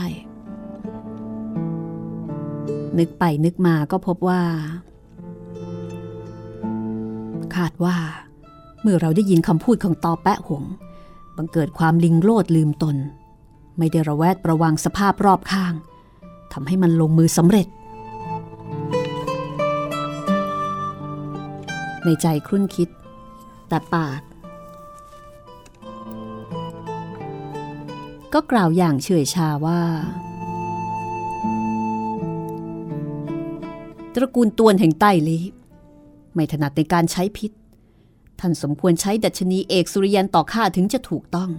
[2.99, 4.42] นึกไปนึกมาก็พบว่า
[7.57, 7.97] คาดว่า
[8.83, 10.64] เมื่อเราได้ยินคำพูดของตอแปะหง
[11.37, 12.97] บังเกิดความลิงโลดลืมตน
[13.79, 15.75] ไม่ได้ระแวดระวังสภาพรอบข้าง
[16.53, 17.69] ทำให้มันลงมือสำเร็จ
[22.05, 22.88] ในใจครุ่นคิด
[23.69, 24.21] แต่ปาก
[28.38, 29.81] ก็กล่าวอย่างเฉยชาว่า
[34.14, 35.38] ตระกูลตวนแห่งใต้ลี
[36.35, 37.51] ไม่ถนัดในการใช้พิษ
[38.40, 41.51] ท่านสมควรใช้ดัชนีเอกสุริยันต่อข้าถึงจะถูกต้อง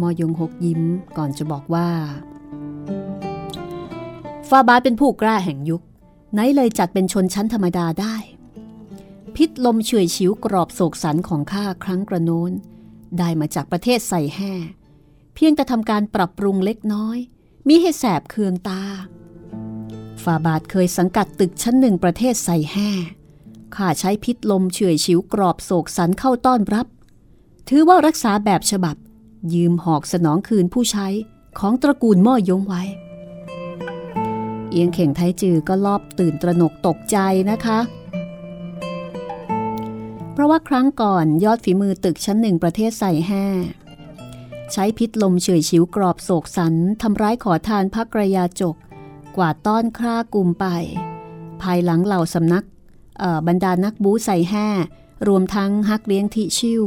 [0.00, 0.82] มอยงหกยิ้ม
[1.16, 1.88] ก่อนจะบอกว่า
[4.48, 5.82] ฟาบาเป็นผู้กล้าแห่งยุค
[6.32, 8.16] ไหนเลยจัดเป็นชนชั้นธรรมดาได้
[9.36, 12.52] พิษลมเฉยชิวกรอบโศกสันของข้าครั้งกระโน้น
[13.20, 14.52] ได้มาจากประเทศใส่แห่
[15.34, 17.18] เพียงแต่ทำการปรับปรุงเล็กน้อย
[17.68, 18.82] มีให้แสบเคืองตา
[20.22, 22.90] ฟาบาทเคยสังกัดตึกชั้นหนึ่งประเทศใส่แห่
[23.76, 26.86] ข้าใช้พิษลมเฉยชิวกรอบโศกสันเข้าต้อนรับ
[27.68, 28.96] ถือว่ารักษาแบบฉบับ
[29.54, 31.08] ยืมหอกสนองคืนผู้ใช้
[31.58, 32.82] ของตระกูลม่อยงไว้
[34.70, 37.18] เอียงเข่งไทจือก็รอบตื่นตระหนกตกใจ
[37.50, 37.78] นะคะ
[40.36, 43.44] เพราะว่าครั้งก่อนยอดฝีมือตึกชั้นหนึ่งประเทศใส่แห่
[44.72, 48.76] ใช้พิษลมเฉยชิวกรอบโศกสันทำร้ายขอทานพักระยาจก
[49.36, 50.66] กว่าต้อนคร่ากลุ่มไป
[51.62, 52.64] ภายหลังเหล่าสำนัก
[53.46, 54.68] บรรดานักบูใส่แห่
[55.28, 56.82] รวมทั้งฮักเลี้ยงทิชิว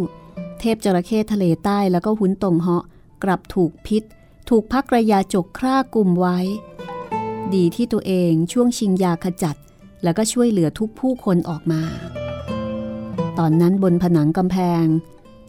[0.59, 2.83] เทพจระเข้ทะเลใต้แล้วก็หุนตงเหาะ
[3.23, 4.03] กลับถูกพิษ
[4.49, 6.37] ถูกพักระยาจกคร่ากลุ่มไว้
[7.53, 9.57] ดีที่ตัวเองช่วงชิงยาขจัด
[10.03, 11.83] แล้วก็ช่วยเหลือทุกผู้คนออกมา
[13.39, 14.85] ตอนนั้นบนผนังกำแพง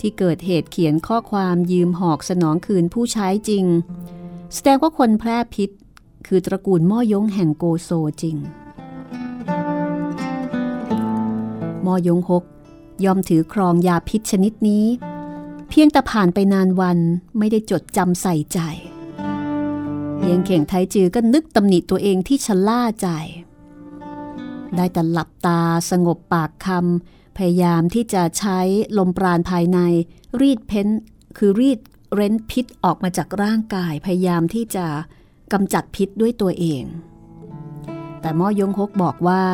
[0.01, 3.65] ที่เกิดเหตุเขียนข้อความยืมหอกสนองคืนผู้ใช้จริง
[4.55, 5.71] แสดงว่าคนแพร่พิษ
[6.27, 7.91] คือตระกูลม่อยงแห่งโกโซ
[8.23, 8.37] จริง
[11.87, 12.45] ม่อยงฮก
[13.05, 14.85] ยอมถือครองยาพิษชนิดนี้
[15.69, 16.99] เพียงแต่ผ่านไปนานวัน
[17.39, 18.59] ไม่ได้จดจำใส่ใจ
[20.19, 23.09] เยียงเข่งไทจือก็นึกตำหนิตัวเองที่ชะล่าใจ
[24.77, 28.59] ได้แต่หลับตาสงบปากคำ พยายามที่จะใช้
[28.99, 29.79] ลมปราณภายใน
[30.41, 30.89] รีดเพ้น
[31.39, 31.81] คือรีด
[32.15, 34.87] เร้นพิษออกมาจากร่างกาย พยายามที่จะ
[35.53, 36.85] กำจัดพิษด้วยตัวเอง
[38.21, 39.45] แต่ม่อยงฮกบอกว่า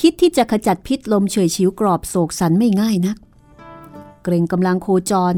[0.00, 3.16] คิดที่จะขจัดพิษลมเฉยชิวกรอบโศกสันไม่ง่ายนัก
[4.22, 5.34] เกรงกำลังโคจร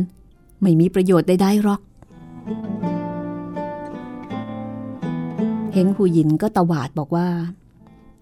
[0.60, 1.80] ไม่มีประโยชน์ใดๆหรอก
[5.72, 7.28] เฮงหูหยินก็ตวาดบอกว่า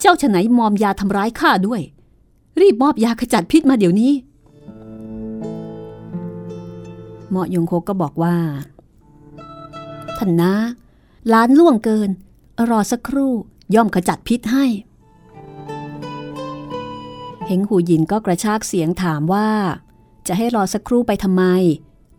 [0.00, 1.80] เจ้าฉไหนมอมยาทำร้ายข้าด้วย
[2.60, 4.12] รีบมอบยาขจัดพิษมาเดี๋ยวนี้
[7.30, 8.36] เหมาะยงโคก็บอกว่า
[10.18, 10.54] ท่านนะ
[11.32, 12.10] ล้านล่วงเกิน
[12.68, 13.32] รอสักครู่
[13.74, 14.64] ย่อมขจัดพิษให้
[17.46, 19.48] เฮงหูหยินก็กระชากเสียงถามว่า
[20.26, 21.44] จะให้รอสักครู่ไปทำไม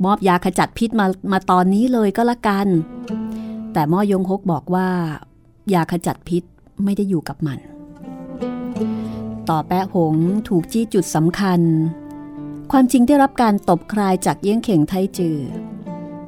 [0.05, 2.67] มอบยาขจัดพิษมามาตอนนี้เลยก็แล้วกัน
[3.73, 4.89] แต่ม่อยงฮกบอกว่า
[5.73, 6.43] ยาขจัดพิษ
[6.83, 7.59] ไม่ได้อยู่กับมัน
[9.49, 10.15] ต่อแปะหง
[10.49, 11.61] ถูกจี้จุดสำคัญ
[12.71, 15.39] ความจริงได้รับการตบคลายจากเยี่ยงเข่งไทจือ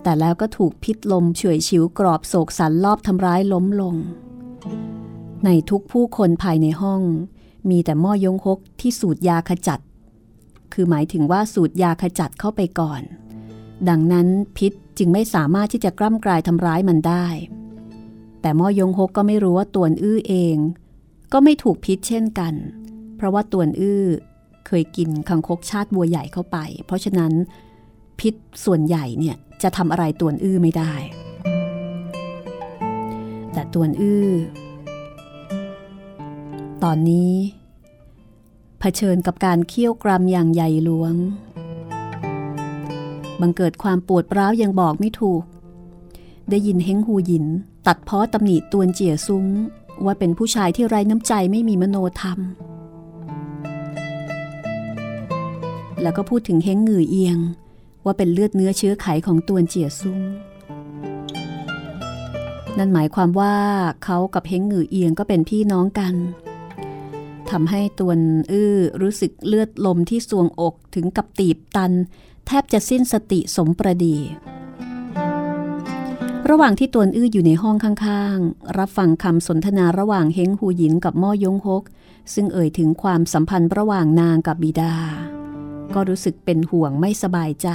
[0.03, 3.95] แต่แล้วก็ถูกพิษลมเฉยฉิวกรอบโศกสันรอบทำร้ายล้มลง
[5.45, 7.01] ในทุกผู้คนภายในห้อง
[7.69, 9.79] มีแต่ม่อยงฮกที่สูดยาขจัด
[10.73, 13.01] คือหมายถึงว่าสูดยาขจัดเข้าไปก่อน
[13.89, 17.27] ดังนั้นพิษจึงไม่สามารถที่จะกล้ำกลายทำร้ายมันได้
[18.41, 20.57] แต่ม่อยงฮกก็ไม่รู้ว่าตวนอื้อเอง
[21.34, 22.56] ก็ไม่ถูกพิษเช่นกัน
[23.22, 24.06] เพราะว่าตวนอื้อ
[24.67, 27.34] เคยกินคังคกชาติบัวใหญ่เข้าไป เพราะฉะนั้น
[28.19, 28.34] พิษ
[28.65, 30.94] ส่วนใหญ่เนี่ยจะทำอะไรตวนอื้อไม่ได้
[33.54, 34.30] แต่ตวนอื้อ
[36.84, 37.32] ตอนนี้
[38.80, 41.13] เผชิญกับการเคี่ยวกรามอย่างใหญ่หลวง
[43.42, 45.44] บังเกิดความปวดร้าวยังบอกไม่ถูก
[46.50, 47.46] ได้ยินเฮงหูหยิน
[47.88, 49.46] ตัดพ้อตำหนิตวนเจียซุ้ง
[50.06, 52.40] ว่าเป็นผู้ชายที่ไร้น้ำใจไม่มีมโนธรรม
[56.02, 57.37] แล้วก็พูดถึงเฮงหงือเอียง
[58.06, 60.19] ว่าเป็นเลือดเนื้อเชื้อไขของตวนเจียซุ้ง
[62.77, 63.56] นั่นหมายความว่า
[64.04, 66.15] เขากับเฮงหงือเอียงก็เป็นพี่น้องกัน
[67.49, 68.19] ทำให้ตวน
[68.52, 71.91] อื้อรู้สึกเลือดลมที่สวงอกถึงกับตีบตัน
[72.47, 74.17] แทบจะสิ้นสติสมประดี
[76.49, 81.83] ระหว่างที่ตวนอื้ออยู่ในห้องข้างๆ รับฟังคำสนทนาระหว่างเฮงหูหยินกับม่อยงฮก
[82.33, 84.93] ซึ่งเอ่ยถึงความสัมพันธ์ระหว่างนางกับบิดา
[85.96, 87.69] ก็รู้สึกเป็นห่วงไม่สบายใจ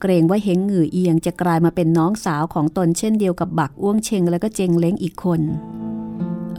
[0.00, 5.40] เกรงว่าเฮงหงือเอียงจะกลายมาเป็นน้องสาวของตนเช่นเดียวกับบักอ้วงเชงและก็เจงเล้งอีกคน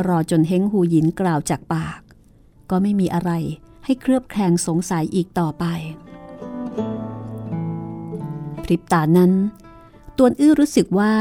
[0.07, 1.99] รอจนเฮงหูหยินกล่าวจากปาก
[2.69, 3.31] ก็ไม่มีอะไร
[3.85, 5.65] ให้เครือบแคลงสงสัยอีกต่อไป
[8.63, 9.31] พริบตานั้น
[10.17, 11.13] ตวนอื้อรู้สึกว่า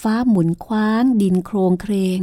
[0.00, 2.20] ฟ้าหมุนคว้างดินโครงเครง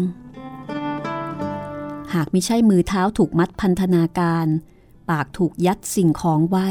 [2.13, 4.47] หากไม่ใช่มือเท้าถูกมัดพันธนาการ
[5.09, 6.69] ปากถูกยัดสิ่งของไว้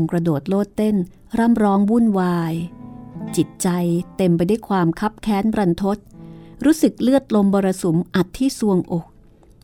[0.00, 0.96] งกระโดดโลดเต้น
[1.38, 2.54] ร่ำร้องวุ่นวาย
[3.36, 3.68] จิตใจ
[4.16, 5.98] เต็มไปด้วยความคับแค้นรันทด
[6.64, 9.06] รู้สึกเลือดลมบรสุมอัดที่ซวงอก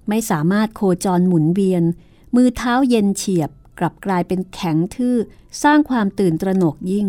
[0.09, 1.83] ไม่สามารถโคจรหมุนเวียน
[2.35, 5.17] มือเท้าเย็นเฉียบ กลับกลายเป็นแข็งทื่อ
[5.63, 7.09] สร้างความตื่นตระหนกยิ่ง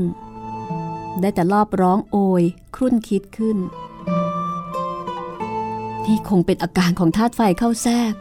[1.20, 2.44] ได้แต่รอบร้องโอย
[2.76, 3.58] ครุ่นคิดขึ้น
[6.06, 8.14] นี่คงเป็นอาการของธาตุไฟเข้าแทรก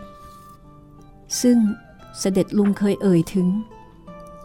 [1.41, 1.59] ซึ่ง
[2.19, 3.47] เสด็จลุงเคยเอ่ยถึง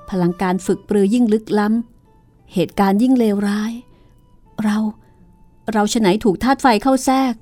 [0.09, 3.71] พลังการฝึกปรือยิ่งลึกล้ำ เหตุการณ์ยิ่งเลวร้าย
[4.63, 4.77] เรา
[5.71, 7.33] เราฉไหนถูกธาตุไฟเข้าแทรก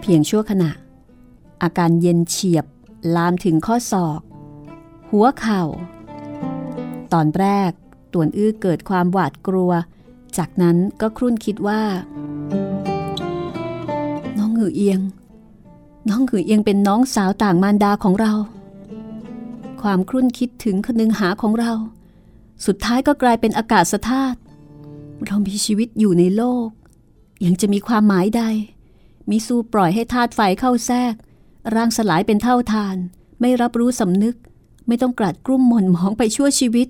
[0.00, 0.70] เพียงชั่วขณะ
[1.62, 2.66] อาการเย็นเฉียบ
[3.16, 4.20] ลามถึงข้อศอก
[5.10, 5.62] หัวเข่า
[7.12, 7.70] ตอนแรก
[8.12, 9.72] ตวนอื้อเกิดความหวาดกลัว
[10.36, 11.82] จากนั้นก็ครุ่นคิดว่า
[14.38, 15.00] น้องหือเอียง
[16.08, 18.32] น้องหือเอียงเป็นน้องสาวต่างมารดาของเรา
[19.82, 21.72] ความครุ่นคิดถึงคนึงหาของเรา
[22.66, 24.38] สุดท้ายก็กลายเป็นอากาศธาตุ
[25.26, 26.68] เรามีชีวิตอยู่ในโลก
[27.44, 28.42] ยังจะมีความหมายใด
[29.30, 31.14] มิสู้ปล่อยให้ธาตุไฟเข้าแทรก
[31.74, 32.96] ร่างสลายเป็นเท่าทาน
[33.40, 34.36] ไม่รับรู้สำนึก
[34.86, 36.88] ไม่ต้องกลัดกลุ้มหม่นหมองไปชั่วชีวิต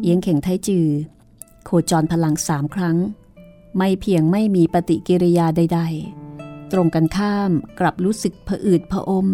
[0.00, 0.88] เอียงเข่งไทจือ
[1.64, 2.96] โคจรพลังสามครั้ง
[3.76, 5.80] ไม่เพียงไม่มีปฏิกิริยาใด
[6.26, 9.26] ๆ ตรงกันข้ามกลับรู้สึกผะอืดผะอม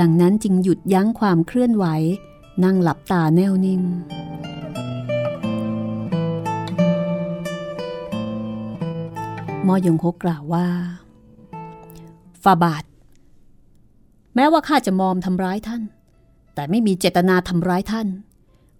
[0.00, 1.86] ดังนั้นจึงหยุดยั้งความเคลื่อนไหว
[2.64, 3.82] นั่งหลับตาแน่วนิ่ง
[9.66, 10.66] มอยงฮกกล่าวว่า
[12.42, 12.84] ฟาบาท
[14.34, 15.82] แม้ว่าข้าจะมอมทำร้ายท่าน
[16.54, 18.08] แต่ไม่มีเจตนาทำร้ายท่าน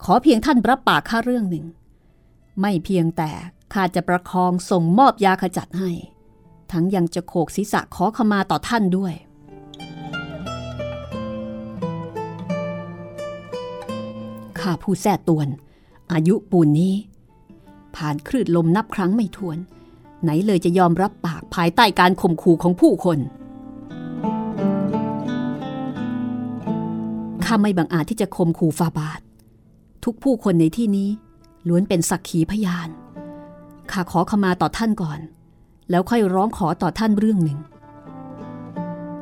[0.05, 1.67] ขอเพียงท่านรับปากข้าเรื่องหนึ่ง
[2.61, 3.31] ไม่เพียงแต่
[3.73, 5.91] ข้าจะประคองส่งมอบยาขจัดให้
[6.73, 9.15] ทั้งยังจะโขกศีรษะขอขมาต่อท่านด้วย
[14.61, 15.49] ข้าผู้แท้ตวน
[16.13, 16.95] อายุปูนนี้
[17.97, 19.59] ผ่านคลื่นลมนับครั้งไม่ทวน
[20.23, 23.19] ไหนเลยจะยอมรับปากภายใต้การข่มขู่ของผู้คน
[27.45, 29.21] ข้าไม่บังอาจที่จะข่มขู่ฟาบาท
[30.05, 31.09] ทุกผู้คนในที่นี้
[31.69, 32.89] ล้วนเป็นสักขีพยาน
[33.91, 35.19] ข้าขอขมาต่อท่านก่อน
[35.91, 37.59] แล้วค่อยร้องขอต่อท่านเรื่องหนึ่ง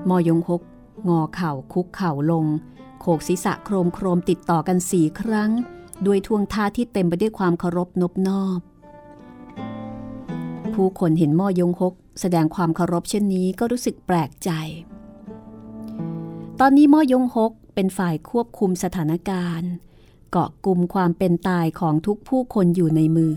[0.08, 0.60] มอยงคก
[1.08, 2.44] งอเข่าคุกเข่าลง
[3.08, 5.50] โขกศีรษะโครมโครมติดต่อกันสี่ครั้ง
[6.06, 8.60] ด้วยท่วงท่าที่เต็มไปด้วยความเคารพนบนอบ
[10.74, 14.50] ผู้คนเห็นมอยงคกแสดงความเคารพเช่นนี้ก็รู้สึกแปลกใจ
[16.60, 19.70] ตอนนี้มอยงฮกเป็นฝ่ายควบคุมสถานการณ์
[20.30, 23.34] เกาะกลุ่มความเป็นตายของทุกผู้คนอยู่ในมือ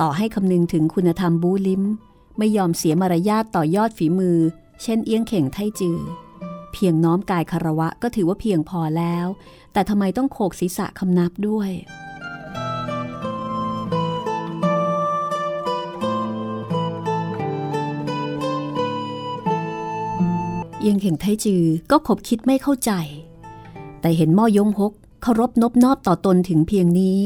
[0.00, 1.82] ต่อให้คำนึงถึงคุณธรรมบูลิม
[2.38, 4.38] ไม่ยอมเสียมารยาทต่อยอดฝีมือ
[4.82, 6.00] เช่นเอี้ยงเข่งไทจือ
[6.72, 9.26] เพียงน้อมกายคารวะก็ถือว่าเพียงพอแล้ว
[9.72, 11.70] แต่ทำไมต้องโขกศีรษะคำนับด้วย
[20.80, 22.92] เอียงเข่งไทจือก็ขบคิดไม่เข้าใจ
[24.00, 24.92] แต่เห็นม่อยงฮก
[25.22, 27.18] เคารพนบนอบต่อตนถึงเพียงนี้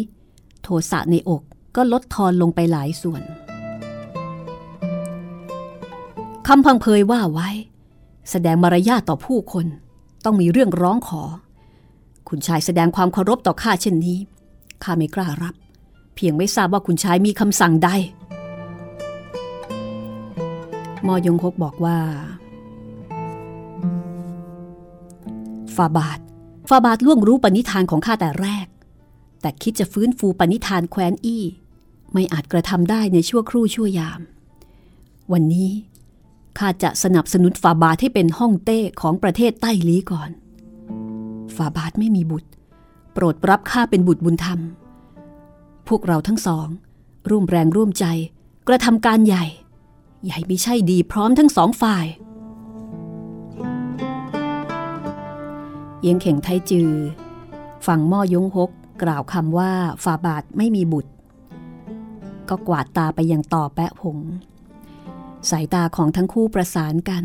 [0.62, 1.42] โทสะในอก
[1.76, 3.22] ก็ลดทอนลงไปหลายส่วน
[6.46, 7.50] คำพังเพยว่าไว้
[8.30, 9.66] แสดงมารยาทต่อผู้คน
[10.24, 11.22] ต้องมีเรื่องร้องขอ
[12.28, 14.18] คุณชายแสดงความเคารพต่อข้าเช่นนี้
[14.82, 15.54] ข้าไม่กล้ารับ
[16.14, 17.88] เพียงไม่ทราบว่าคุณชายมีคำสั่งใด
[21.06, 21.98] มอยงคกบอกว่า
[25.76, 26.18] ฟาบาท
[26.68, 28.66] ฟาบาทล่วงรู้ปณิธานของข้าแต่แรก
[29.40, 31.44] แต่คิดจะฟื้นฟูปณิธานแคว้นอี้
[32.12, 34.20] ไม่อาจกระทำได้ในชั่วครู่ชั่วยาม
[35.32, 35.70] วันนี้
[36.58, 40.30] ข้าจะสนับสนุนฟาบาทให้เป็นห้องเต้ของประเทศใต้ลีก่อน
[41.56, 42.48] ฟาบาทไม่มีบุตร
[43.12, 44.60] โปรดรับข้าเป็นบุตรบุญธรรม
[45.88, 46.68] พวกเราทั้งสอง
[47.30, 48.04] ร่วมแรงร่วมใจ
[48.68, 49.44] กระทำการใหญ่
[50.24, 52.06] ใหญ่ไม่ใช่ดีพร้อมทั้งสองฝ่าย
[56.00, 56.90] เยียงเข่งไทจือ
[57.86, 58.70] ฝั่งม่อยงฮก
[59.02, 59.72] กล่าวคำว่า
[60.04, 61.12] ฝาบาทไม่มีบุตร
[62.48, 64.18] ก็กวาดตาไปยังต่อแปะหง
[65.50, 67.24] สายตาของทั้งคู่ประสานกัน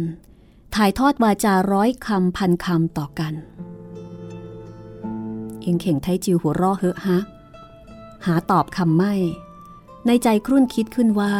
[0.75, 3.33] ถ่ายทอดวาจาร้อยคำพันคำต่อกัน
[5.59, 7.19] เอียงเข่งไทจิวหัวราะเฮอะฮะ
[8.25, 9.13] หาตอบคำไม่
[10.05, 11.35] ในใจครุ่นคิดขึ้นว่า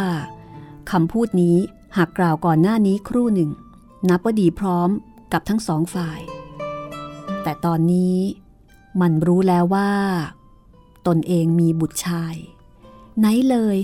[0.92, 1.58] คำพูดนี้
[1.98, 3.50] หากกล่าวก่อนหน้านี้ครู่หนึ่ง
[4.10, 4.90] นับว่าดีพร้อม
[5.34, 6.20] กับทั้งสองฝ่าย
[7.44, 8.18] แต่ตอนนี้
[9.02, 9.92] มันรู้แล้วว่า
[11.08, 12.36] ตนเองมีบุตรชาย
[13.20, 13.78] ไหนเลย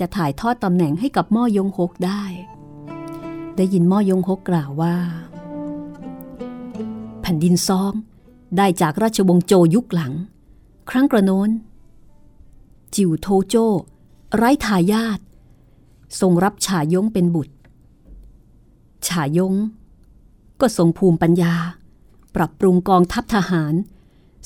[0.00, 2.22] จะถ่ายทอดตำแหน่งให้กับม่อยงฮกได้
[3.56, 4.96] ได้ยินม่อยงฮกกล่าวว่า
[7.20, 7.92] แผ่นดินซอง
[8.56, 10.12] ได้จากราชวงศ์โจยุคหลัง
[10.90, 11.50] ครั้งกระโน้น
[12.94, 13.54] จิวโทโจ
[14.36, 15.20] ไร้ทายาท
[16.20, 17.54] ทรงรับฉายงเป็นบุตร
[19.08, 19.54] ฉายง
[20.60, 21.54] ก็ทรงภูมิปัญญา
[22.36, 23.74] ปรับปรุงกองทัพทหาร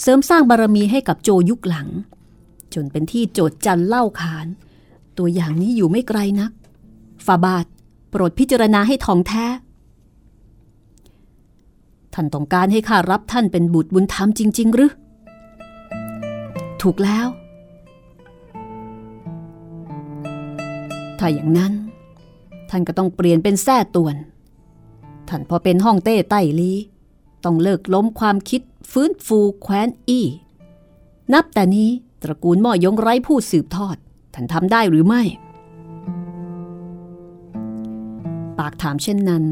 [0.00, 1.88] เสริมสร้างบารมีให้กับโจยุคหลัง
[2.74, 4.46] จนเป็นที่โจดจันเล่าขาน
[5.18, 6.52] ตัวอย่างนี้อยู่ไม่ไกลนัก
[7.26, 7.66] ฟาบาท
[8.10, 9.46] โปรดพิจารณาให้ทองแท้
[12.14, 14.92] ท่านต้องการให้ข้ารับท่านเป็นบุตรบุญธรรมจริง ๆ หรือ
[16.82, 17.26] ถูกแล้ว
[21.18, 21.72] ถ้าอย่างนั้น
[22.70, 24.16] ท่านก็ต้องเปลี่ยนเป็นแท้ตวน
[25.28, 26.72] ท่านพอเป็นห้องเต้ไต้ลี
[27.44, 28.60] ต้องเลิกล้มความคิด
[28.92, 30.26] ฟื้นฟูแคว้นอี้
[31.32, 31.90] นับแต่นี้
[32.22, 33.96] ตระกูลม่อยงไร้ผู้สืบทอด
[34.35, 35.22] ท่านทำได้หรือไม่
[38.59, 39.45] ปากถามเช่นนั้น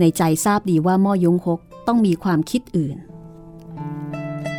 [0.00, 2.96] ในใจทราบดีว่าม่อยงฮกต้องมีความคิดอื่น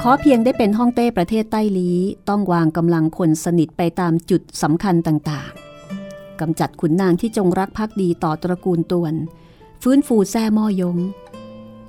[0.02, 1.90] ขอเพียงได้เป็นห้องเต้ประเทศใต้ลี
[2.30, 9.14] ต้องวางกำลังคนสนิทไปตามจุดสำคัญต่างๆกำจัดขุนนางที่จงรักภักดีต่อตระกูลตวน
[9.84, 10.98] ฟื้นฟูแซ่ม่อยง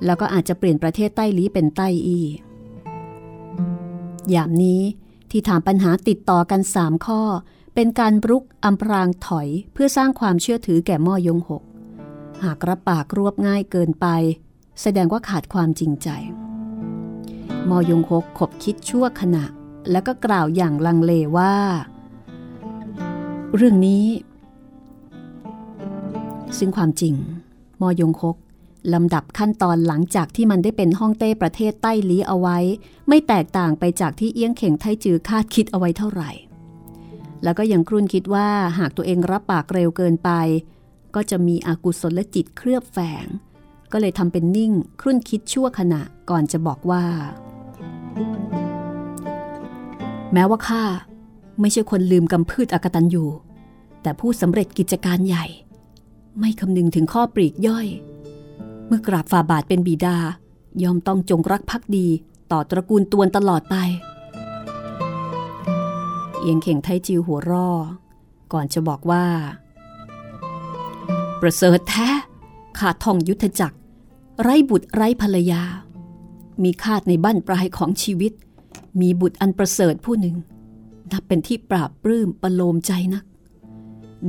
[0.05, 2.19] แล้วก็อาจจะเปลี่ยนประเทศใต้ลีเป็นใต้อี
[4.35, 4.81] ยามนี้
[5.31, 7.21] ที่ถามปัญหาติดต่อกันสามข้อ
[7.75, 11.63] เป็นการรุกอำพรางถอยเพื่อสร้างความเชื่อถือแก่ม่อยงหก
[12.43, 14.07] หากรับปากรวบง่ายเกินไป
[14.81, 16.09] แสดงว่าขาดความจริงใจ
[17.69, 19.45] มอยงหกขบคิดชั่วขณะ
[19.91, 21.53] แล้วก็กล่าวอย่างลังเลว่า
[23.55, 24.05] เรื่องนี้
[26.57, 27.13] ซึ่งความจริง
[27.81, 28.35] มอยงคก
[28.93, 32.57] ลำดับขั้นตอนหลังจากที่มันได้เป็นห้องเต้ประเทศใต้ลีเอาไว้
[33.07, 36.31] ไม่แตกต่างไปจากที่เอี้ยงเข่งไทจือคาดคิดเอาไว้เท่าไหร่
[37.43, 40.29] แล้วก็ยังครุ่นคิดว่าหากตัวเองรับปากเร็วเกินไป
[41.15, 43.25] ก็จะมีอากุศลจิตเคลือบแฝง
[43.91, 44.71] ก็เลยทำเป็นนิ่ง
[45.01, 47.05] ครุ่นคิดชั่วขณะก่อนจะบอกว่า
[50.33, 50.83] แม้ว่าข้า
[51.61, 53.29] ไม่ใช่คนลืมกำพืชอกตันอยู่
[54.01, 55.45] แต่ผู้สำเร็จกิจการใหญ่
[56.39, 57.87] ไม่คำนึงถึงข้อปรีกย่อย
[58.87, 60.17] เมื่อกราบฝ่าบาทเป็นบิดา
[60.83, 62.07] ยอมต้องจงรักภักดี
[62.51, 63.75] ต่อตระกูลตวนตลอดไป
[66.39, 67.69] เอียงเข่งไทจิวหัวร่อ
[68.53, 69.25] ก่อนจะบอกว่า
[71.41, 72.09] ประเสริฐแท้
[72.79, 73.77] ขาดทองยุทธจักร
[74.41, 75.63] ไร้บุตรไร้ภรรยา
[76.63, 78.33] มีคาดในบ้านปลายของชีวิต
[79.01, 80.35] มีบุตรอันประเสริฐผู้หนึ่ง
[81.11, 83.23] นับเป็นที่ปราบปลื้มประโลมใจนัก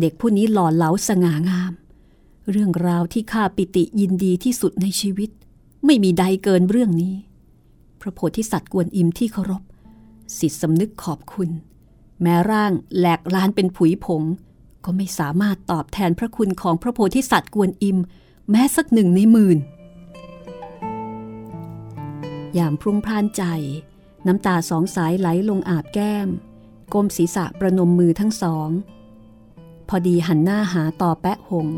[0.00, 1.72] เด็กผู้นี้หล่อเหลาสง่างาม
[2.50, 5.30] เรื่องราวที่ข้าปิติยินดีที่สุดในชีวิต
[5.84, 7.14] ไม่มีใดเกินเรื่องนี้
[8.00, 9.62] พระโพธิสัตว์กวนอิมที่เคารพ
[10.38, 11.50] สิทธิสำนึกขอบคุณ
[12.22, 14.22] แม้ร่างแหลกลานเป็นผุยผง
[14.84, 17.98] ก็ไม่สามารถตอบแทนพระคุณของพระโพธิสัตว์กวนอิม
[18.50, 19.58] แม้สักหนึ่งในหมื่น
[22.58, 23.42] ยามพรุ่งพลานใจ
[24.26, 26.28] น้ำตาสองสายไหลลงอาบแก้ม
[26.94, 28.68] ก้มศีรษะประนมมือทั้งสอง
[29.88, 31.68] พอดีหันหน้าหาต่อแปะหง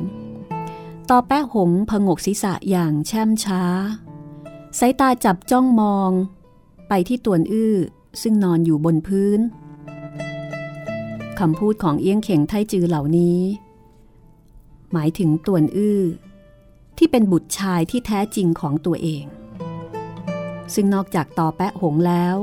[1.15, 3.63] ต่อแปะหงพงกศีรษะอย่างแช่มช้า
[4.79, 6.11] สายตาจับจ้องมอง
[6.89, 7.77] ไปที่ตวนอื้อ
[8.23, 9.41] ซึ่งนอนอยู่บนพื้น
[11.39, 13.41] คำพูดของเอี้ยงเข่งไทจือเหล่านี้
[14.93, 16.01] หมายถึงตวนอื้อ
[16.99, 19.25] ที่เป็นบุตรชายที่แท้จริงของตัวเอง
[20.75, 22.37] ซึ่งนอกจากต่อแปะหงแล้ว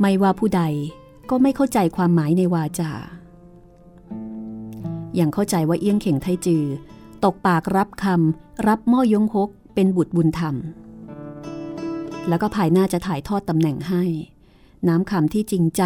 [0.00, 0.62] ไม่ว่าผู้ใด
[1.30, 2.92] ก็ไม่เข้าใจความหมายในวาจา
[5.14, 6.66] อย่างเข้าใจว่าเอี้ยงเข่งไทจือ
[7.24, 10.54] ตกปากรับคำรับม่อยงฮกเป็นบุตรบุญธรรม
[12.28, 14.04] แล้วก็ภายหน้าจะถ่ายทอดตำแหน่งให้
[14.88, 15.84] น้ำคำที่จริงใจ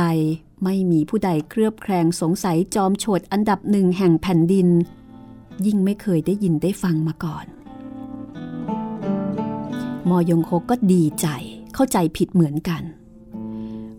[0.64, 4.68] ไม่มีผู้ใดเครือบแคลงสงสัยจอมโฉดอันดับหนึ่งแห่งแผ่นดิน
[5.66, 7.46] ยิ่งไม่เคยได้ยินได้ฟังมาก่อน
[10.08, 11.26] มอยงโคก็ดีใจ
[11.74, 12.82] เข้าใจผิดเหมือนกัน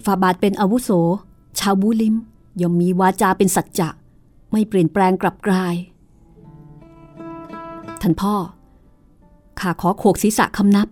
[0.06, 0.90] ฝาบาทเป็นอาวุโส
[1.60, 2.16] ชาวบูลิม
[2.62, 3.90] ย่อมมีวาจาเป็นสัจจะ
[4.52, 5.76] ไม่เปลี่ยนแปลงกลับกลาย
[8.06, 8.36] ท่านพ่อ
[9.60, 10.88] ข้าขอโขกศีรษะคำนับ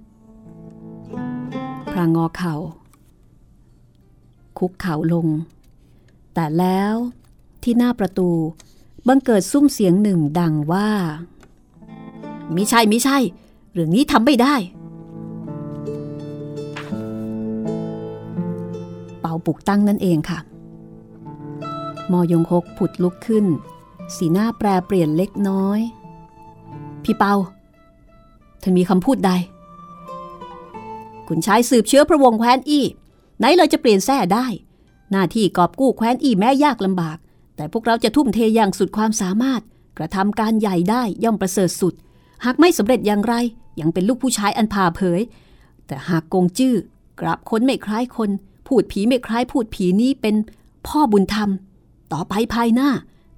[1.91, 2.55] พรางงอเขา่า
[4.57, 5.27] คุกเข่าลง
[6.33, 6.95] แต่แล้ว
[7.63, 8.29] ที่หน้าประตู
[9.07, 10.89] บังเกิดซุ้มเสียงหนึ่งดังว่า
[12.55, 13.17] มิใช่มิใช่
[13.71, 14.55] เรื่องนี้ทำไม่ได้
[19.19, 20.39] เป่าปุกตั้งนั่นเองค่ะ
[22.11, 23.45] มอยงคกผุดลุกขึ้น
[24.15, 25.81] สีหน้าแปรเปลี่ยนเล็กน้อย
[27.05, 27.33] พี่เปา
[28.61, 29.31] ท่านมีคำพูดใด
[31.27, 32.85] คุณชายสืบเชื้อพระวงศ์แคว้นอี้
[33.39, 34.47] ไหนเลยจะเปลี่ยนแท้ได้
[35.11, 37.17] หน้าที่กอบกู้แคว้นอี้แม้ยากลำบาก
[37.55, 39.61] แต่พวกเราจะทุ่มเทอย่างสุดความสามารถ
[39.97, 41.93] กระทำการใหญ่ได้ย่อมประเสริฐสุด
[42.45, 43.35] หากไม่สำเร็จอย่างไร
[43.79, 45.21] ยังเป็นลูกผู้ชายอันผ่าเผย
[45.87, 46.75] แต่หากโกงจื้อ
[47.19, 48.29] กราบคนไม่คล้ายคน
[48.67, 50.35] พูดผีไม่คล้ายพูดผีนี้เป็น
[50.87, 51.49] พ่อบุญธรรม
[52.13, 52.89] ต่อไปภายหน้า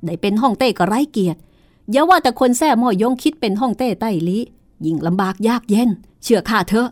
[0.06, 1.40] ได้เป็นห้องเต้ก็ไร้เกียรติ
[1.92, 4.40] อย่าว่าแต่คนแท้หม้อยงคิดเป็นห้องเต้ใต้ลิ
[4.86, 5.90] ยิ่งลำบากยากเย็น
[6.24, 6.90] เชื่อข้าเถอะ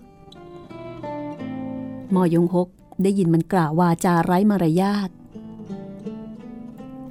[2.13, 2.67] มอยงฮก
[3.03, 5.09] ได้ยินมันกล่าววาจาไร้มารยาท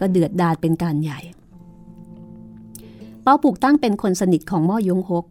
[0.01, 1.21] ก็เดือดดาดเป็นการใหญ่
[3.23, 5.25] เป้าปลูกตั้งเป็นคนสนิทของม่อยงฮก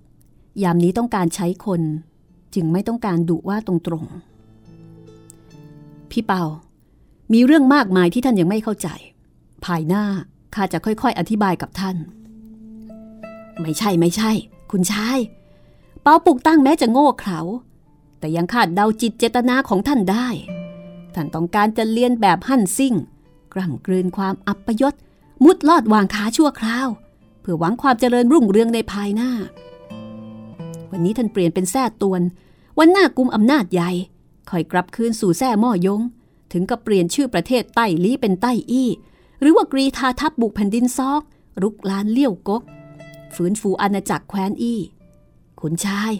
[0.63, 1.81] ยามนี้ต้องการใช้คน
[2.55, 6.43] จึงไม่ต้องการดุว่าตรงๆ พี่เปา
[7.33, 8.87] มีเรื่องมากมายที่ท่านยังไม่เข้าใจ
[9.65, 10.03] ภายหน้า
[10.55, 11.95] ข้าจะค่อยๆ อธิบายกับท่าน
[13.61, 14.31] ไม่ใช่ไม่ใช่
[14.71, 15.17] คุณชาย
[16.01, 17.39] เปาปลูกตั้งแม้จะโง่เขลา
[18.19, 20.27] แต่ยังคาดเดาจิตเจตนาของท่านได้
[21.13, 22.93] ท่านต้องการจะเลียนแบบหั่นซิ่ง
[23.53, 24.93] กล่ำกลืนความอัปยศ
[25.43, 26.87] มุดลอดวางขาชั่วคราว
[27.41, 29.31] เพื่อหวังความเจริญรุ่งเรืองในภายหน้า
[30.91, 32.21] วันนี้ท่านเปลี่ยนเป็นแท้ตวน
[32.79, 33.91] วันหน้ากุมอำนาจใหญ่
[34.49, 36.01] คอยกลับคืนสู่แท้ม่อยง
[36.51, 38.89] ถึงกับเปลี่ยนชื่อประเทศใต้ลี้เป็นใต้อี้
[39.41, 41.21] หรือว่ากรีธาทัพบุกแผ่นดินซอก
[41.61, 42.63] รุกลานเลี้ยวกก
[43.35, 44.79] ฝืนฟูอาณาจักรแคว้นอี้
[45.59, 46.13] ขุนชาย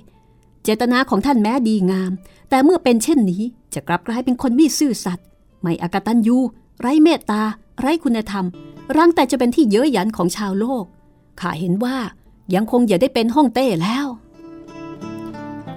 [0.64, 2.12] เจตนาของท่านแม้ดีงาม
[2.50, 3.44] แต่เมื่อเป็นเช่นนี้
[3.74, 5.26] จะกลับกลายเป็นคนไม่ซื่อสัตย์
[5.62, 6.38] ไม่อกตันยู
[6.80, 7.42] ไร้เมตตา
[7.82, 8.46] ไร้คุณธรรม
[8.98, 10.86] รังแต่จะเป็นที่เย้ยหยันของชาวโลก
[11.40, 11.98] ข้าเห็นว่า
[12.56, 14.06] ยังคงอย่าได้เป็นห้องเต้แล้ว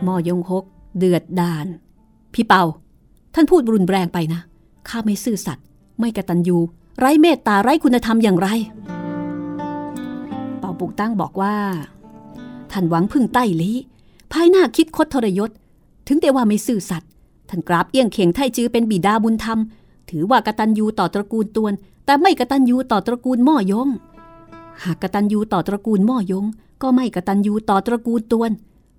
[0.06, 0.64] มอยงฮก
[0.98, 1.66] เดือดดาน
[2.34, 2.62] พี่เปา
[3.34, 4.40] ท่านพูดรุนแรงไปนะ
[4.88, 5.64] ข้าไม่ซื่อสัตย์
[5.98, 6.58] ไม่กตัญญู
[6.98, 8.48] ไร้เมตตาไร้คุณธรรมอย่างไร
[10.82, 11.56] ปุกตั้งบอกว่า
[12.72, 13.76] ท่านหวังพึ่งใต้ลี้
[14.32, 15.50] ภายหน้าคิดคดทรยศ
[16.08, 17.10] ถึงแต่ว่าไม่ซื่อสัตย์
[17.48, 19.58] ท่านกราบเอี้ยงเข่งไทจื้อเป็นบิดาบุญธรรม
[20.10, 21.72] ถือว่ากตัญญูต่อตระกูลตวน
[22.04, 23.88] แต่ไม่กตัญญูต่อตระกูลม่อยง
[24.84, 26.44] หากกตัญญูต่อตระกูลม่อยง
[26.82, 28.50] ก็ไม่กตัญญูต่อตระกูลตวน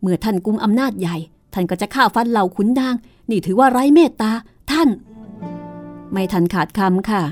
[0.02, 1.18] เมื่อท่านกุมอำนาจใหญ่
[1.54, 2.96] ท่านก็จะฆ่าฟันเหล่าขุนนาง
[3.30, 4.32] นี่ถือว่าไร้เมตตา
[4.72, 4.90] ท่าน
[6.12, 7.24] ไม่ทันขาดคำค่ะ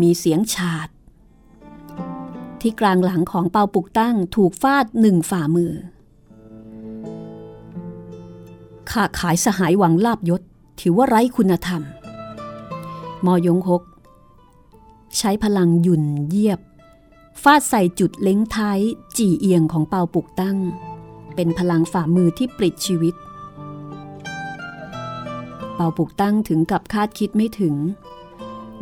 [0.00, 0.88] มีเสียงฉาด
[2.66, 5.72] ที่กลางหลังของเปาปุกตั้งถูกฟาดหนึ่งฝ่ามือ
[8.90, 10.42] ข้าขายสหายหวังลาบยศ
[10.80, 11.82] ถือว่าไร้คุณธรรม
[13.24, 13.82] มอยงฮก
[15.18, 16.60] ใช้พลังหยุ่นเยียบ
[17.42, 18.80] ฟาดใส่จุดเล้งท้าย
[19.16, 20.58] จีเอียงของเปาปุกตั้ง
[21.34, 23.14] เป็นพลังฝ่ามือที่ปลิดชีวิต
[25.74, 27.74] เปาปุกตั้งถึงกับคาดคิดไม่ถึง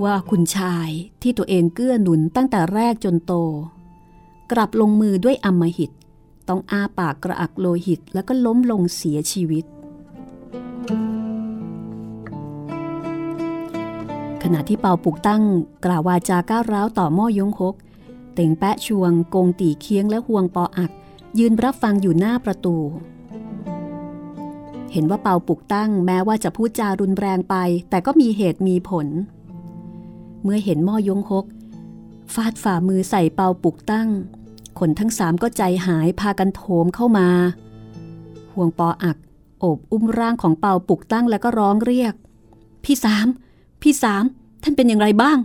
[0.05, 0.88] ว่าคุณชาย
[1.22, 3.34] ที่ตัวเองเกื้อหนุนตั้งแต่แรกจนโต
[4.53, 5.90] กลับลงมือด้วยอมหิต
[6.49, 9.64] ต้องอาปากกระอักโลหิตแล้วก็ล้มลงเสียชีวิต
[14.43, 15.43] ขณะที่เปาปุกตั้ง
[15.84, 17.74] กล่าววาจาก้าวร้าวต่อม่อยงฮก
[18.34, 20.90] เต่งแปะชวงกงตีเคียงและห่วงปออัก
[21.38, 22.76] ยืนรับฟังอยู่หน้าประตู
[24.93, 27.57] เห็นว่าเปาปุกตั้งแม้ว่าจะพูดจารุนแรงไป
[27.90, 29.07] แต่ก็มีเหตุมีผล
[30.43, 31.47] เมื่อเห็นม่อยงฮก
[32.34, 34.09] ฟาดฝ่ามือใส่เปาปุกตั้ง
[34.78, 37.28] คนทั้งสามก็ใจหายพากันโถมเข้ามา
[38.53, 39.16] ห่วงปออัก
[39.59, 42.14] โอบอุ้มร่างของเปาปุกตั้งแล้วก็ร้องเรียก
[42.84, 43.26] พี่สาม
[43.82, 44.24] พี่สาม
[44.62, 45.38] ท่านเป็นอย่างไรบ้าง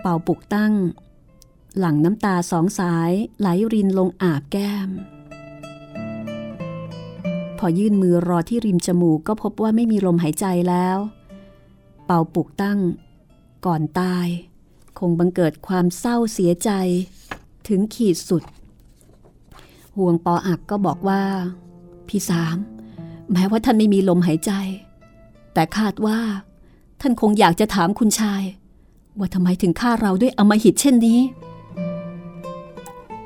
[0.00, 0.72] เปาปุกตั้ง
[1.78, 4.88] หลังน้ำตาสองสายไหลรินลงอาบแก้ม
[7.58, 10.98] พอยื่นมือรอที่ริมจมูกก็พบว่าไม่มีลมหายใจแล้ว
[12.06, 12.78] เป่าปุกตั้ง
[13.66, 14.26] ก่อนตาย
[14.98, 16.70] คงบังเกิดความเศร้าเสียใจ
[17.68, 18.42] ถึงขีดสุด
[19.96, 21.22] ห่วงปออักก็บอกว่า
[22.08, 22.56] พี่สาม
[23.32, 24.52] แม้ว่าท่านไม่มีลมหายใจ
[25.52, 26.18] แต่คาดว่า
[27.00, 28.42] ท่านคงอยากจะถามคุณชาย
[29.18, 31.20] ว่าทำไมถึงฆ่าเราด้วยอมหิตเช่นนี้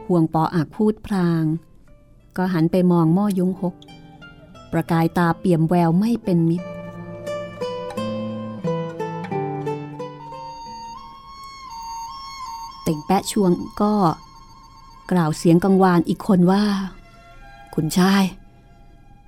[0.06, 1.44] ห่วงปออักพูดพลาง
[2.36, 3.74] ก็หันไปมองม่อยงหก
[4.72, 6.68] ประกายตาเปี่ยมแววไม่เป็นมิตร
[13.06, 13.50] แปะชวง
[13.82, 13.92] ก็
[15.12, 16.64] กล่าวเสียงกังวานอีกคนว่า
[17.74, 18.24] คุณชาย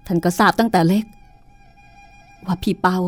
[0.07, 1.05] ท่านก็ทราบตั้งแต่เล็ก
[2.47, 2.99] ว่าพี่เปา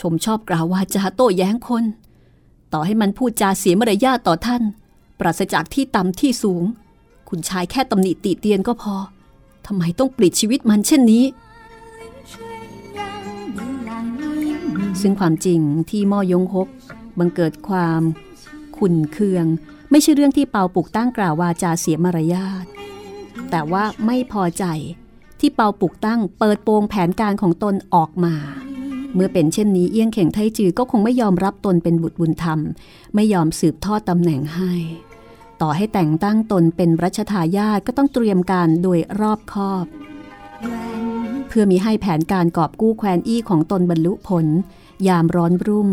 [0.00, 1.84] ชมชอบกล่าววาจาโต้แย้งคน
[2.72, 4.62] ต่อให้มันพูดจาเสียมารยาทต่อท่าน
[5.18, 6.62] ปราศจากที่ต่ำที่สูง
[7.28, 8.94] คุณชายแค่ตำหนิติเตียนก็พอ
[9.66, 11.24] ทำไมต้องปลิดชีวิตมันเช่นนี้
[15.00, 16.68] ซึ่งความจริงที่ม่อยงฮก
[17.18, 18.02] บังเกิดความ
[18.76, 19.46] ขุนเคือง
[19.92, 22.64] ไม่ใช่เรื่องที่เปาปลุกตั้งกล่าววาจาเสียมารยาท
[23.50, 24.64] แต่ว่าไม่พอใจ
[25.40, 28.34] ที่เปาปลุกตั้งเปิดโปงแผนการของตนออกมา
[29.14, 32.60] เมื่อเป็นเช่นนี้เอี้ยงเข่งไทจือก็คงไม่ยอมรับตนเป็นบุตรบุญธรรม
[33.14, 34.72] ไม่ยอมสืบทอดตำแหน่งให้
[35.60, 39.86] ต่อให้แต่งตั้งตนเป็นรัชทายาทก็ต้องเตรียมการโดยรอบคอบ
[41.48, 44.46] เพื่อมีให้แผนการกอบกู้แควนอี้ของตนบรรลุผล
[45.08, 45.90] ยามร้อนรุ่ม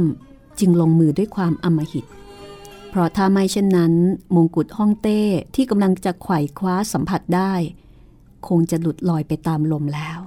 [0.60, 2.06] จึงลงมือด้วยความอำมหิต
[2.90, 3.94] เพราะถ้าไม่เช่นนั้น
[4.36, 5.22] มงกุฎฮ่องเต้
[5.56, 7.54] ที่กำลังจะไขว่คว้าสัมผัสได้
[8.48, 10.20] คงจะหลุดลอยไปตามลมแล้ว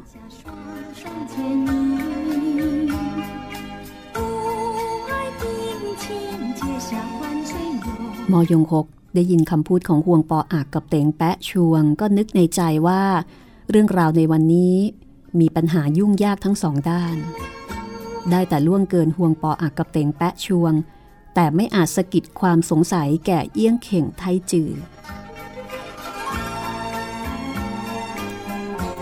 [8.33, 13.03] มอยงคกได้ยินคำพูดของห่วงปออากกับเตงแปะชวง ก็นึกในใจว่า
[13.71, 14.77] เรื่องราวในวันนี้
[15.41, 17.17] มีปัญหายุ่งยากทั้งสองด้าน
[18.31, 20.73] ได้แต่ล่วงเกินห่วงปออากกับเตงแปะชวง
[21.35, 24.71] แต่ไม่อาจสะกิดความสงสัยแก่เอี้ยงเข่งไทจือ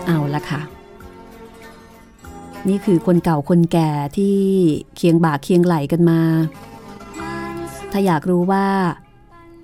[0.05, 0.61] เอาละค่ะ
[2.67, 4.37] นี่คือคนเก่าคนแก่ที่
[4.95, 6.21] เคียงบ่าเคียงไหลกันมา
[7.91, 8.65] ถ้าอยากรู้ว่า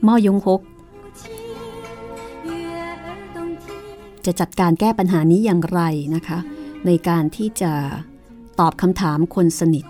[0.07, 0.61] ม่อยงฮก
[4.25, 5.81] จะจัดการแก้ปัญหานี้อย่างไร
[6.15, 6.37] นะคะ
[6.85, 7.73] ในการที่จะ
[8.59, 9.85] ตอบคำถามคนสนิท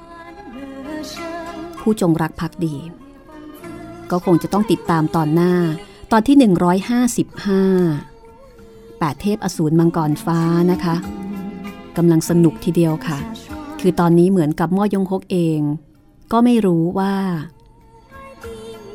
[1.90, 2.76] ผู้จงรักภักดี
[4.12, 5.54] ก็คงจะต้องติดตามตอนหน้า
[6.12, 6.52] ตอนที่ 155
[9.00, 10.40] 8 เทพอสูรมังกรฟ้า
[10.72, 10.96] นะคะ
[11.98, 13.18] กำลังสนุกทีเดียวค่ะ
[13.80, 15.60] คือตอนนี้เหมือนกับม่อยงฮกเอง
[16.32, 17.14] ก็ไม่รู้ว่า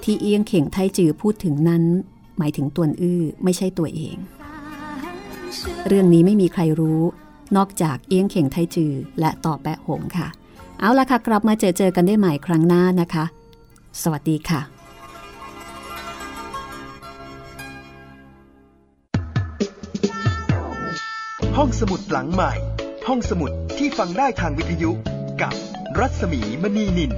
[0.03, 1.83] ที่เอียงเข่งไทจือพูดถึงนั้น
[2.39, 4.17] หมายถึงตัวอื้อไม่ใช่ตัวเอง
[5.87, 7.01] เรื่องนี้ไม่มีใครรู้
[7.57, 10.29] นอกจากเอียงเข่งไทจือและต่อแปะหงค่ะ
[10.83, 13.25] เอาละค่ะ กลับมาเจอเจอกันได้ใหม่ครั้งหน้านะคะ
[14.03, 14.61] สวัสดีค่ะ
[21.57, 22.53] ห้องสมุดหลังใหม่
[23.09, 24.91] ห้องสมุดที่ฟังได้ทางวิทยุ
[25.43, 25.55] กับ
[25.99, 27.13] รัศมีมณีนิน